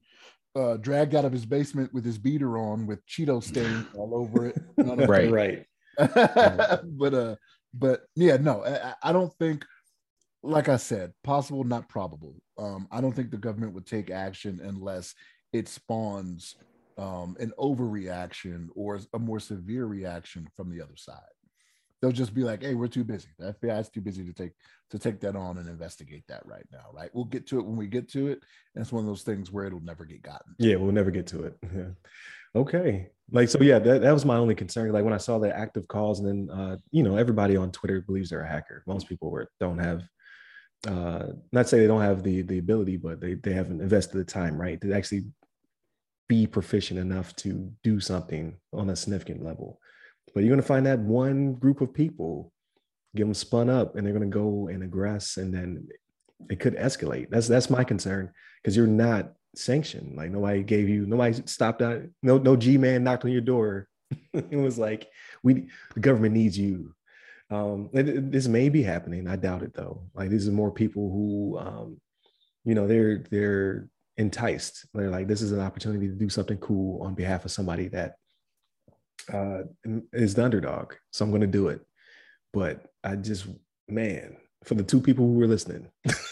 uh, 0.55 0.77
dragged 0.77 1.15
out 1.15 1.25
of 1.25 1.31
his 1.31 1.45
basement 1.45 1.93
with 1.93 2.03
his 2.03 2.17
beater 2.17 2.57
on 2.57 2.85
with 2.85 3.05
Cheeto 3.05 3.41
stain 3.41 3.87
all 3.95 4.15
over 4.15 4.47
it. 4.47 4.57
right, 4.77 5.31
right. 5.31 5.65
but 5.97 7.13
uh, 7.13 7.35
but 7.73 8.01
yeah, 8.15 8.37
no, 8.37 8.65
I, 8.65 8.93
I 9.03 9.13
don't 9.13 9.33
think 9.39 9.65
like 10.43 10.69
I 10.69 10.77
said, 10.77 11.13
possible, 11.23 11.63
not 11.63 11.89
probable. 11.89 12.35
Um, 12.57 12.87
I 12.91 13.01
don't 13.01 13.13
think 13.13 13.31
the 13.31 13.37
government 13.37 13.73
would 13.73 13.85
take 13.85 14.09
action 14.09 14.59
unless 14.63 15.13
it 15.53 15.67
spawns 15.67 16.55
um, 16.97 17.35
an 17.39 17.51
overreaction 17.57 18.67
or 18.75 18.99
a 19.13 19.19
more 19.19 19.39
severe 19.39 19.85
reaction 19.85 20.47
from 20.55 20.69
the 20.69 20.81
other 20.81 20.95
side. 20.95 21.19
They'll 22.01 22.11
just 22.11 22.33
be 22.33 22.43
like, 22.43 22.63
"Hey, 22.63 22.73
we're 22.73 22.87
too 22.87 23.03
busy. 23.03 23.27
The 23.37 23.53
FBI 23.53 23.79
is 23.79 23.89
too 23.89 24.01
busy 24.01 24.25
to 24.25 24.33
take 24.33 24.53
to 24.89 24.97
take 24.97 25.19
that 25.19 25.35
on 25.35 25.59
and 25.59 25.69
investigate 25.69 26.23
that 26.29 26.43
right 26.45 26.65
now." 26.71 26.85
Right? 26.91 27.11
We'll 27.13 27.25
get 27.25 27.45
to 27.47 27.59
it 27.59 27.65
when 27.65 27.75
we 27.75 27.85
get 27.85 28.09
to 28.13 28.27
it, 28.27 28.39
and 28.73 28.81
it's 28.81 28.91
one 28.91 29.03
of 29.03 29.07
those 29.07 29.21
things 29.21 29.51
where 29.51 29.65
it'll 29.65 29.81
never 29.81 30.05
get 30.05 30.23
gotten. 30.23 30.55
Yeah, 30.57 30.77
we'll 30.77 30.91
never 30.91 31.11
get 31.11 31.27
to 31.27 31.43
it. 31.43 31.57
Yeah. 31.75 31.89
Okay. 32.53 33.07
Like 33.31 33.47
so, 33.47 33.61
yeah. 33.61 33.79
That, 33.79 34.01
that 34.01 34.11
was 34.11 34.25
my 34.25 34.35
only 34.35 34.55
concern. 34.55 34.91
Like 34.91 35.05
when 35.05 35.13
I 35.13 35.17
saw 35.17 35.37
the 35.37 35.55
active 35.55 35.87
calls, 35.87 36.19
and 36.19 36.27
then 36.27 36.57
uh, 36.57 36.77
you 36.89 37.03
know 37.03 37.17
everybody 37.17 37.55
on 37.55 37.71
Twitter 37.71 38.01
believes 38.01 38.31
they're 38.31 38.41
a 38.41 38.49
hacker. 38.49 38.83
Most 38.87 39.07
people 39.07 39.29
were, 39.29 39.49
don't 39.59 39.77
have 39.77 40.01
uh, 40.87 41.27
not 41.51 41.69
say 41.69 41.79
they 41.79 41.87
don't 41.87 42.01
have 42.01 42.23
the 42.23 42.41
the 42.41 42.57
ability, 42.57 42.97
but 42.97 43.21
they 43.21 43.35
they 43.35 43.53
haven't 43.53 43.81
invested 43.81 44.17
the 44.17 44.23
time 44.23 44.59
right 44.59 44.79
to 44.81 44.93
actually 44.93 45.25
be 46.27 46.47
proficient 46.47 46.99
enough 46.99 47.35
to 47.35 47.71
do 47.83 47.99
something 47.99 48.57
on 48.73 48.89
a 48.89 48.95
significant 48.95 49.43
level. 49.43 49.79
But 50.33 50.41
you're 50.41 50.49
going 50.49 50.61
to 50.61 50.67
find 50.67 50.85
that 50.85 50.99
one 50.99 51.53
group 51.53 51.81
of 51.81 51.93
people 51.93 52.51
get 53.15 53.23
them 53.23 53.33
spun 53.33 53.69
up, 53.69 53.95
and 53.95 54.05
they're 54.05 54.13
going 54.13 54.29
to 54.29 54.33
go 54.33 54.69
and 54.69 54.81
aggress, 54.81 55.37
and 55.37 55.53
then 55.53 55.87
it 56.49 56.59
could 56.59 56.75
escalate. 56.77 57.29
That's 57.29 57.47
that's 57.47 57.69
my 57.69 57.83
concern 57.83 58.31
because 58.61 58.75
you're 58.75 58.87
not 58.87 59.33
sanctioned. 59.55 60.15
Like 60.15 60.31
nobody 60.31 60.63
gave 60.63 60.89
you, 60.89 61.05
nobody 61.05 61.41
stopped 61.45 61.81
out. 61.81 62.01
No 62.23 62.37
no 62.37 62.55
G 62.55 62.77
man 62.77 63.03
knocked 63.03 63.25
on 63.25 63.31
your 63.31 63.41
door. 63.41 63.87
it 64.33 64.57
was 64.57 64.79
like 64.79 65.07
we 65.43 65.67
the 65.93 65.99
government 65.99 66.33
needs 66.33 66.57
you 66.57 66.95
um, 67.51 67.89
this 67.91 68.47
may 68.47 68.69
be 68.69 68.81
happening. 68.81 69.27
I 69.27 69.35
doubt 69.35 69.61
it 69.61 69.73
though. 69.73 70.03
Like 70.13 70.29
these 70.29 70.47
are 70.47 70.53
more 70.53 70.71
people 70.71 71.11
who, 71.11 71.59
um, 71.59 72.01
you 72.63 72.73
know, 72.73 72.87
they're 72.87 73.25
they're 73.29 73.89
enticed. 74.17 74.85
They're 74.93 75.09
like, 75.09 75.27
this 75.27 75.41
is 75.41 75.51
an 75.51 75.59
opportunity 75.59 76.07
to 76.07 76.13
do 76.13 76.29
something 76.29 76.57
cool 76.57 77.03
on 77.03 77.13
behalf 77.13 77.43
of 77.43 77.51
somebody 77.51 77.89
that 77.89 78.15
uh, 79.31 79.63
is 80.13 80.33
the 80.33 80.45
underdog. 80.45 80.93
So 81.11 81.25
I'm 81.25 81.31
going 81.31 81.41
to 81.41 81.47
do 81.47 81.67
it. 81.67 81.81
But 82.53 82.85
I 83.03 83.15
just, 83.15 83.47
man, 83.87 84.37
for 84.63 84.75
the 84.75 84.83
two 84.83 85.01
people 85.01 85.25
who 85.25 85.33
were 85.33 85.47
listening, 85.47 85.87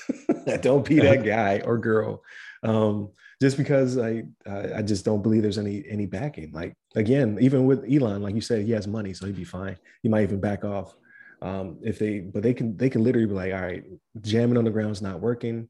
don't 0.61 0.87
be 0.87 0.99
that 0.99 1.23
guy 1.25 1.61
or 1.65 1.77
girl. 1.77 2.23
Um, 2.63 3.09
just 3.41 3.57
because 3.57 3.97
I, 3.97 4.23
I 4.45 4.81
just 4.81 5.05
don't 5.05 5.21
believe 5.21 5.41
there's 5.41 5.57
any 5.57 5.83
any 5.87 6.05
backing. 6.05 6.51
Like 6.51 6.75
again, 6.95 7.37
even 7.39 7.65
with 7.65 7.85
Elon, 7.89 8.21
like 8.21 8.35
you 8.35 8.41
said, 8.41 8.65
he 8.65 8.71
has 8.71 8.85
money, 8.85 9.13
so 9.13 9.25
he'd 9.25 9.35
be 9.35 9.45
fine. 9.45 9.77
He 10.03 10.09
might 10.09 10.23
even 10.23 10.41
back 10.41 10.65
off 10.65 10.93
um, 11.41 11.79
if 11.81 11.99
they 11.99 12.19
but 12.19 12.43
they 12.43 12.53
can 12.53 12.75
they 12.77 12.89
can 12.89 13.03
literally 13.03 13.27
be 13.27 13.33
like 13.33 13.53
all 13.53 13.61
right 13.61 13.83
jamming 14.21 14.57
on 14.57 14.65
the 14.65 14.71
ground 14.71 14.91
is 14.91 15.01
not 15.01 15.21
working. 15.21 15.69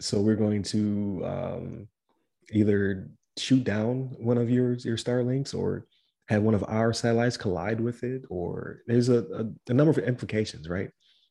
So 0.00 0.20
we're 0.20 0.36
going 0.36 0.62
to 0.64 1.22
um, 1.24 1.88
either 2.52 3.08
shoot 3.38 3.64
down 3.64 4.14
one 4.18 4.38
of 4.38 4.50
your 4.50 4.74
your 4.74 4.96
starlinks 4.96 5.54
or 5.54 5.86
have 6.28 6.42
one 6.42 6.54
of 6.54 6.64
our 6.68 6.92
satellites 6.92 7.36
collide 7.36 7.80
with 7.80 8.02
it 8.02 8.22
or 8.30 8.80
there's 8.86 9.08
a, 9.10 9.18
a, 9.18 9.70
a 9.70 9.74
number 9.74 9.90
of 9.90 9.98
implications 9.98 10.68
right 10.68 10.88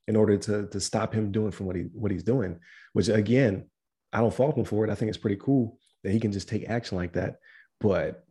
in 0.07 0.15
order 0.15 0.38
to 0.38 0.67
to 0.67 0.79
stop 0.79 1.13
him 1.13 1.31
doing 1.31 1.50
from 1.50 1.65
what 1.65 1.75
he 1.75 1.83
what 1.93 2.12
he's 2.12 2.24
doing 2.24 2.60
which 2.91 3.07
again 3.07 3.65
i 4.13 4.19
don't 4.19 4.33
fault 4.33 4.57
him 4.57 4.63
for 4.63 4.86
it. 4.86 4.91
I 4.91 4.95
think 4.95 5.10
it's 5.10 5.17
pretty 5.17 5.38
cool 5.38 5.79
that 6.03 6.12
he 6.12 6.19
can 6.19 6.31
just 6.31 6.48
take 6.48 6.69
action 6.69 6.98
like 6.98 7.13
that. 7.13 7.38
But 7.81 8.24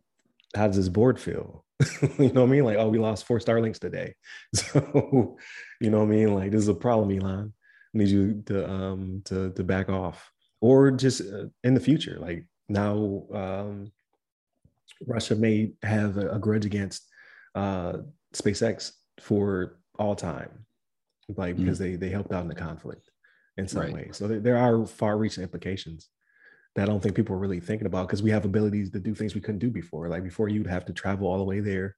how 0.55 0.67
does 0.67 0.77
his 0.77 0.89
board 0.89 1.19
feel 1.19 1.62
you 2.19 2.31
know 2.31 2.41
what 2.41 2.49
I 2.49 2.51
mean? 2.51 2.65
Like, 2.65 2.77
oh, 2.77 2.89
we 2.89 2.99
lost 2.99 3.25
four 3.25 3.39
Starlinks 3.39 3.79
today. 3.79 4.15
So, 4.55 5.37
you 5.81 5.89
know 5.89 5.99
what 5.99 6.05
I 6.05 6.15
mean? 6.15 6.33
Like, 6.33 6.51
this 6.51 6.61
is 6.61 6.67
a 6.67 6.73
problem, 6.73 7.17
Elon. 7.17 7.53
I 7.93 7.97
need 7.97 8.09
you 8.09 8.43
to 8.47 8.69
um 8.69 9.21
to 9.25 9.51
to 9.51 9.63
back 9.63 9.89
off, 9.89 10.31
or 10.61 10.91
just 10.91 11.21
uh, 11.21 11.45
in 11.63 11.73
the 11.73 11.79
future. 11.79 12.17
Like 12.19 12.45
now, 12.69 13.23
um, 13.33 13.91
Russia 15.05 15.35
may 15.35 15.73
have 15.83 16.17
a, 16.17 16.29
a 16.29 16.39
grudge 16.39 16.65
against 16.65 17.07
uh, 17.55 17.97
SpaceX 18.33 18.91
for 19.19 19.79
all 19.99 20.15
time, 20.15 20.65
like 21.35 21.57
because 21.57 21.79
mm-hmm. 21.79 21.91
they 21.91 22.07
they 22.07 22.09
helped 22.09 22.31
out 22.31 22.43
in 22.43 22.47
the 22.47 22.55
conflict 22.55 23.09
in 23.57 23.67
some 23.67 23.81
right. 23.81 23.93
way. 23.93 24.09
So 24.11 24.27
there, 24.27 24.39
there 24.39 24.57
are 24.57 24.85
far-reaching 24.85 25.43
implications 25.43 26.09
that 26.75 26.83
I 26.83 26.85
don't 26.85 27.01
think 27.01 27.15
people 27.15 27.35
are 27.35 27.39
really 27.39 27.59
thinking 27.59 27.85
about 27.85 28.07
because 28.07 28.23
we 28.23 28.31
have 28.31 28.45
abilities 28.45 28.89
to 28.91 28.99
do 28.99 29.13
things 29.13 29.35
we 29.35 29.41
couldn't 29.41 29.59
do 29.59 29.69
before. 29.69 30.07
Like 30.09 30.23
before, 30.23 30.49
you'd 30.49 30.67
have 30.67 30.85
to 30.85 30.93
travel 30.93 31.27
all 31.27 31.37
the 31.37 31.43
way 31.43 31.59
there, 31.59 31.95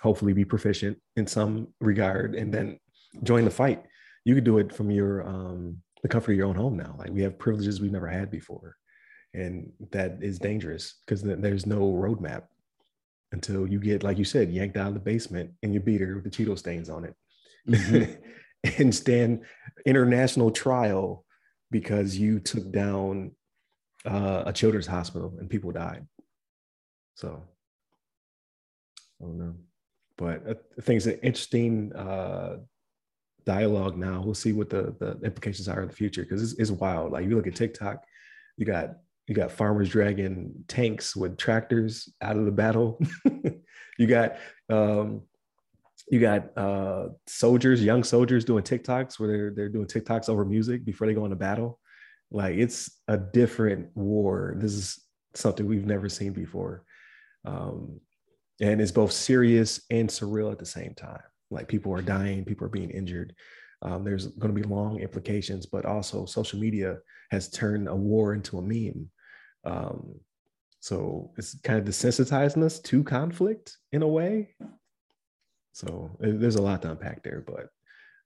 hopefully 0.00 0.32
be 0.32 0.44
proficient 0.44 0.98
in 1.16 1.26
some 1.26 1.68
regard, 1.80 2.34
and 2.34 2.52
then 2.52 2.78
join 3.22 3.44
the 3.44 3.50
fight. 3.50 3.82
You 4.24 4.34
could 4.34 4.44
do 4.44 4.58
it 4.58 4.74
from 4.74 4.90
your 4.90 5.28
um, 5.28 5.78
the 6.02 6.08
comfort 6.08 6.32
of 6.32 6.38
your 6.38 6.46
own 6.46 6.56
home 6.56 6.76
now. 6.76 6.94
Like 6.98 7.10
we 7.10 7.22
have 7.22 7.38
privileges 7.38 7.80
we've 7.80 7.92
never 7.92 8.08
had 8.08 8.30
before, 8.30 8.76
and 9.34 9.70
that 9.90 10.18
is 10.22 10.38
dangerous 10.38 10.94
because 11.04 11.22
there's 11.22 11.66
no 11.66 11.80
roadmap 11.92 12.44
until 13.32 13.66
you 13.66 13.80
get, 13.80 14.02
like 14.02 14.18
you 14.18 14.24
said, 14.24 14.50
yanked 14.50 14.76
out 14.76 14.88
of 14.88 14.94
the 14.94 15.00
basement 15.00 15.50
in 15.62 15.72
your 15.72 15.82
beater 15.82 16.14
with 16.14 16.24
the 16.24 16.30
Cheeto 16.30 16.58
stains 16.58 16.88
on 16.88 17.04
it, 17.04 17.14
mm-hmm. 17.68 18.12
and 18.82 18.94
stand 18.94 19.42
international 19.84 20.50
trial 20.50 21.24
because 21.70 22.16
you 22.16 22.38
took 22.38 22.70
down 22.70 23.32
uh, 24.04 24.44
a 24.46 24.52
children's 24.52 24.86
hospital 24.86 25.34
and 25.38 25.48
people 25.48 25.70
died. 25.72 26.06
So 27.14 27.42
I 29.20 29.24
don't 29.24 29.38
know, 29.38 29.54
but 30.16 30.42
I 30.48 30.80
think 30.80 30.96
it's 30.98 31.06
an 31.06 31.18
interesting 31.22 31.92
uh, 31.94 32.56
dialogue 33.44 33.96
now. 33.96 34.22
We'll 34.22 34.34
see 34.34 34.52
what 34.52 34.70
the, 34.70 34.94
the 34.98 35.18
implications 35.24 35.68
are 35.68 35.82
in 35.82 35.88
the 35.88 35.94
future 35.94 36.22
because 36.22 36.42
it's, 36.42 36.60
it's 36.60 36.70
wild. 36.70 37.12
Like 37.12 37.24
you 37.26 37.36
look 37.36 37.46
at 37.46 37.54
TikTok, 37.54 38.04
you 38.56 38.66
got 38.66 38.96
you 39.28 39.34
got 39.34 39.52
farmers 39.52 39.88
dragging 39.88 40.52
tanks 40.66 41.14
with 41.14 41.38
tractors 41.38 42.08
out 42.20 42.36
of 42.36 42.44
the 42.44 42.50
battle. 42.50 43.00
you 43.98 44.06
got 44.06 44.36
um, 44.68 45.22
you 46.10 46.20
got 46.20 46.56
uh, 46.58 47.08
soldiers, 47.26 47.82
young 47.82 48.04
soldiers 48.04 48.44
doing 48.44 48.64
TikToks 48.64 49.18
where 49.18 49.28
they're 49.28 49.50
they're 49.54 49.68
doing 49.68 49.86
TikToks 49.86 50.28
over 50.28 50.44
music 50.44 50.84
before 50.84 51.06
they 51.06 51.14
go 51.14 51.24
into 51.24 51.36
battle. 51.36 51.78
Like 52.32 52.56
it's 52.56 52.90
a 53.08 53.18
different 53.18 53.94
war. 53.94 54.54
This 54.56 54.72
is 54.72 54.98
something 55.34 55.66
we've 55.66 55.86
never 55.86 56.08
seen 56.08 56.32
before. 56.32 56.84
Um, 57.44 58.00
and 58.60 58.80
it's 58.80 58.92
both 58.92 59.12
serious 59.12 59.82
and 59.90 60.08
surreal 60.08 60.50
at 60.50 60.58
the 60.58 60.66
same 60.66 60.94
time. 60.94 61.22
Like 61.50 61.68
people 61.68 61.92
are 61.92 62.02
dying, 62.02 62.44
people 62.44 62.66
are 62.66 62.70
being 62.70 62.90
injured. 62.90 63.34
Um, 63.82 64.04
there's 64.04 64.28
going 64.28 64.54
to 64.54 64.60
be 64.60 64.66
long 64.66 65.00
implications, 65.00 65.66
but 65.66 65.84
also 65.84 66.24
social 66.24 66.58
media 66.58 66.98
has 67.30 67.50
turned 67.50 67.88
a 67.88 67.94
war 67.94 68.32
into 68.32 68.58
a 68.58 68.62
meme. 68.62 69.10
Um, 69.64 70.14
so 70.80 71.32
it's 71.36 71.58
kind 71.60 71.78
of 71.78 71.84
desensitizing 71.84 72.62
us 72.62 72.80
to 72.80 73.04
conflict 73.04 73.76
in 73.92 74.02
a 74.02 74.08
way. 74.08 74.54
So 75.72 76.16
there's 76.20 76.56
a 76.56 76.62
lot 76.62 76.82
to 76.82 76.90
unpack 76.90 77.22
there, 77.22 77.44
but 77.46 77.68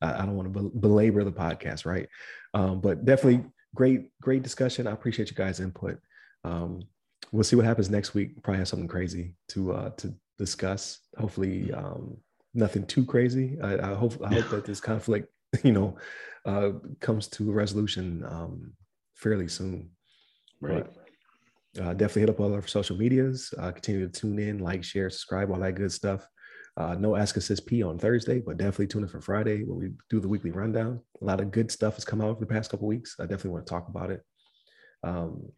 I, 0.00 0.22
I 0.22 0.26
don't 0.26 0.36
want 0.36 0.52
to 0.52 0.70
belabor 0.78 1.24
the 1.24 1.32
podcast, 1.32 1.86
right? 1.86 2.08
Um, 2.54 2.80
but 2.80 3.04
definitely 3.04 3.44
great, 3.76 4.10
great 4.20 4.42
discussion. 4.42 4.86
I 4.88 4.92
appreciate 4.92 5.30
you 5.30 5.36
guys' 5.36 5.60
input. 5.60 5.98
Um, 6.42 6.82
we'll 7.30 7.44
see 7.44 7.56
what 7.56 7.64
happens 7.64 7.90
next 7.90 8.14
week. 8.14 8.42
Probably 8.42 8.58
have 8.58 8.68
something 8.68 8.88
crazy 8.88 9.34
to 9.50 9.72
uh, 9.72 9.90
to 9.90 10.12
discuss. 10.38 10.98
Hopefully, 11.16 11.72
um, 11.72 12.16
nothing 12.54 12.84
too 12.86 13.04
crazy. 13.04 13.58
I, 13.62 13.90
I 13.90 13.94
hope 13.94 14.20
I 14.24 14.34
hope 14.34 14.50
that 14.50 14.64
this 14.64 14.80
conflict, 14.80 15.28
you 15.62 15.72
know, 15.72 15.96
uh, 16.44 16.70
comes 17.00 17.28
to 17.28 17.50
a 17.50 17.54
resolution 17.54 18.24
um, 18.24 18.72
fairly 19.14 19.48
soon. 19.48 19.90
Right. 20.60 20.84
But, 20.84 21.82
uh, 21.82 21.92
definitely 21.92 22.22
hit 22.22 22.30
up 22.30 22.40
all 22.40 22.54
our 22.54 22.66
social 22.66 22.96
medias. 22.96 23.52
Uh, 23.58 23.70
continue 23.70 24.08
to 24.08 24.20
tune 24.20 24.38
in, 24.38 24.60
like, 24.60 24.82
share, 24.82 25.10
subscribe, 25.10 25.50
all 25.50 25.60
that 25.60 25.74
good 25.74 25.92
stuff. 25.92 26.26
Uh, 26.76 26.94
no 26.94 27.16
Ask 27.16 27.36
Us 27.38 27.60
P 27.60 27.82
on 27.82 27.98
Thursday, 27.98 28.40
but 28.40 28.58
definitely 28.58 28.88
tune 28.88 29.02
in 29.02 29.08
for 29.08 29.20
Friday 29.20 29.64
where 29.64 29.76
we 29.78 29.92
do 30.10 30.20
the 30.20 30.28
weekly 30.28 30.50
rundown. 30.50 31.00
A 31.22 31.24
lot 31.24 31.40
of 31.40 31.50
good 31.50 31.70
stuff 31.70 31.94
has 31.94 32.04
come 32.04 32.20
out 32.20 32.28
over 32.28 32.40
the 32.40 32.46
past 32.46 32.70
couple 32.70 32.86
weeks. 32.86 33.16
I 33.18 33.22
definitely 33.22 33.52
want 33.52 33.66
to 33.66 33.70
talk 33.70 33.88
about 33.88 34.10
it. 34.10 34.22
Um, 35.02 35.48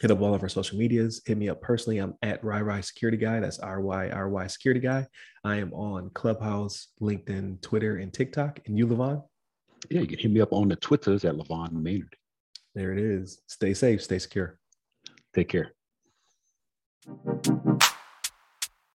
hit 0.00 0.10
up 0.10 0.20
all 0.20 0.34
of 0.34 0.42
our 0.42 0.48
social 0.48 0.78
medias. 0.78 1.22
Hit 1.24 1.38
me 1.38 1.48
up 1.48 1.62
personally. 1.62 1.98
I'm 1.98 2.14
at 2.22 2.42
RyRy 2.42 2.84
Security 2.84 3.16
Guy. 3.16 3.40
That's 3.40 3.58
R 3.58 3.80
Y 3.80 4.10
R 4.10 4.28
Y 4.28 4.46
Security 4.48 4.80
Guy. 4.80 5.06
I 5.44 5.56
am 5.56 5.72
on 5.72 6.10
Clubhouse, 6.10 6.88
LinkedIn, 7.00 7.62
Twitter, 7.62 7.96
and 7.96 8.12
TikTok. 8.12 8.60
And 8.66 8.76
you, 8.76 8.86
LeVon? 8.86 9.22
Yeah, 9.90 10.02
you 10.02 10.06
can 10.06 10.18
hit 10.18 10.30
me 10.30 10.40
up 10.40 10.52
on 10.52 10.68
the 10.68 10.76
Twitters 10.76 11.24
at 11.24 11.36
LeVon 11.36 11.72
Maynard. 11.72 12.16
There 12.74 12.92
it 12.92 12.98
is. 12.98 13.40
Stay 13.46 13.72
safe, 13.74 14.02
stay 14.02 14.18
secure. 14.18 14.58
Take 15.34 15.48
care. 15.48 15.72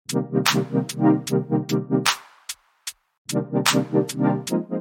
Thank 0.10 0.32
you. 4.52 4.73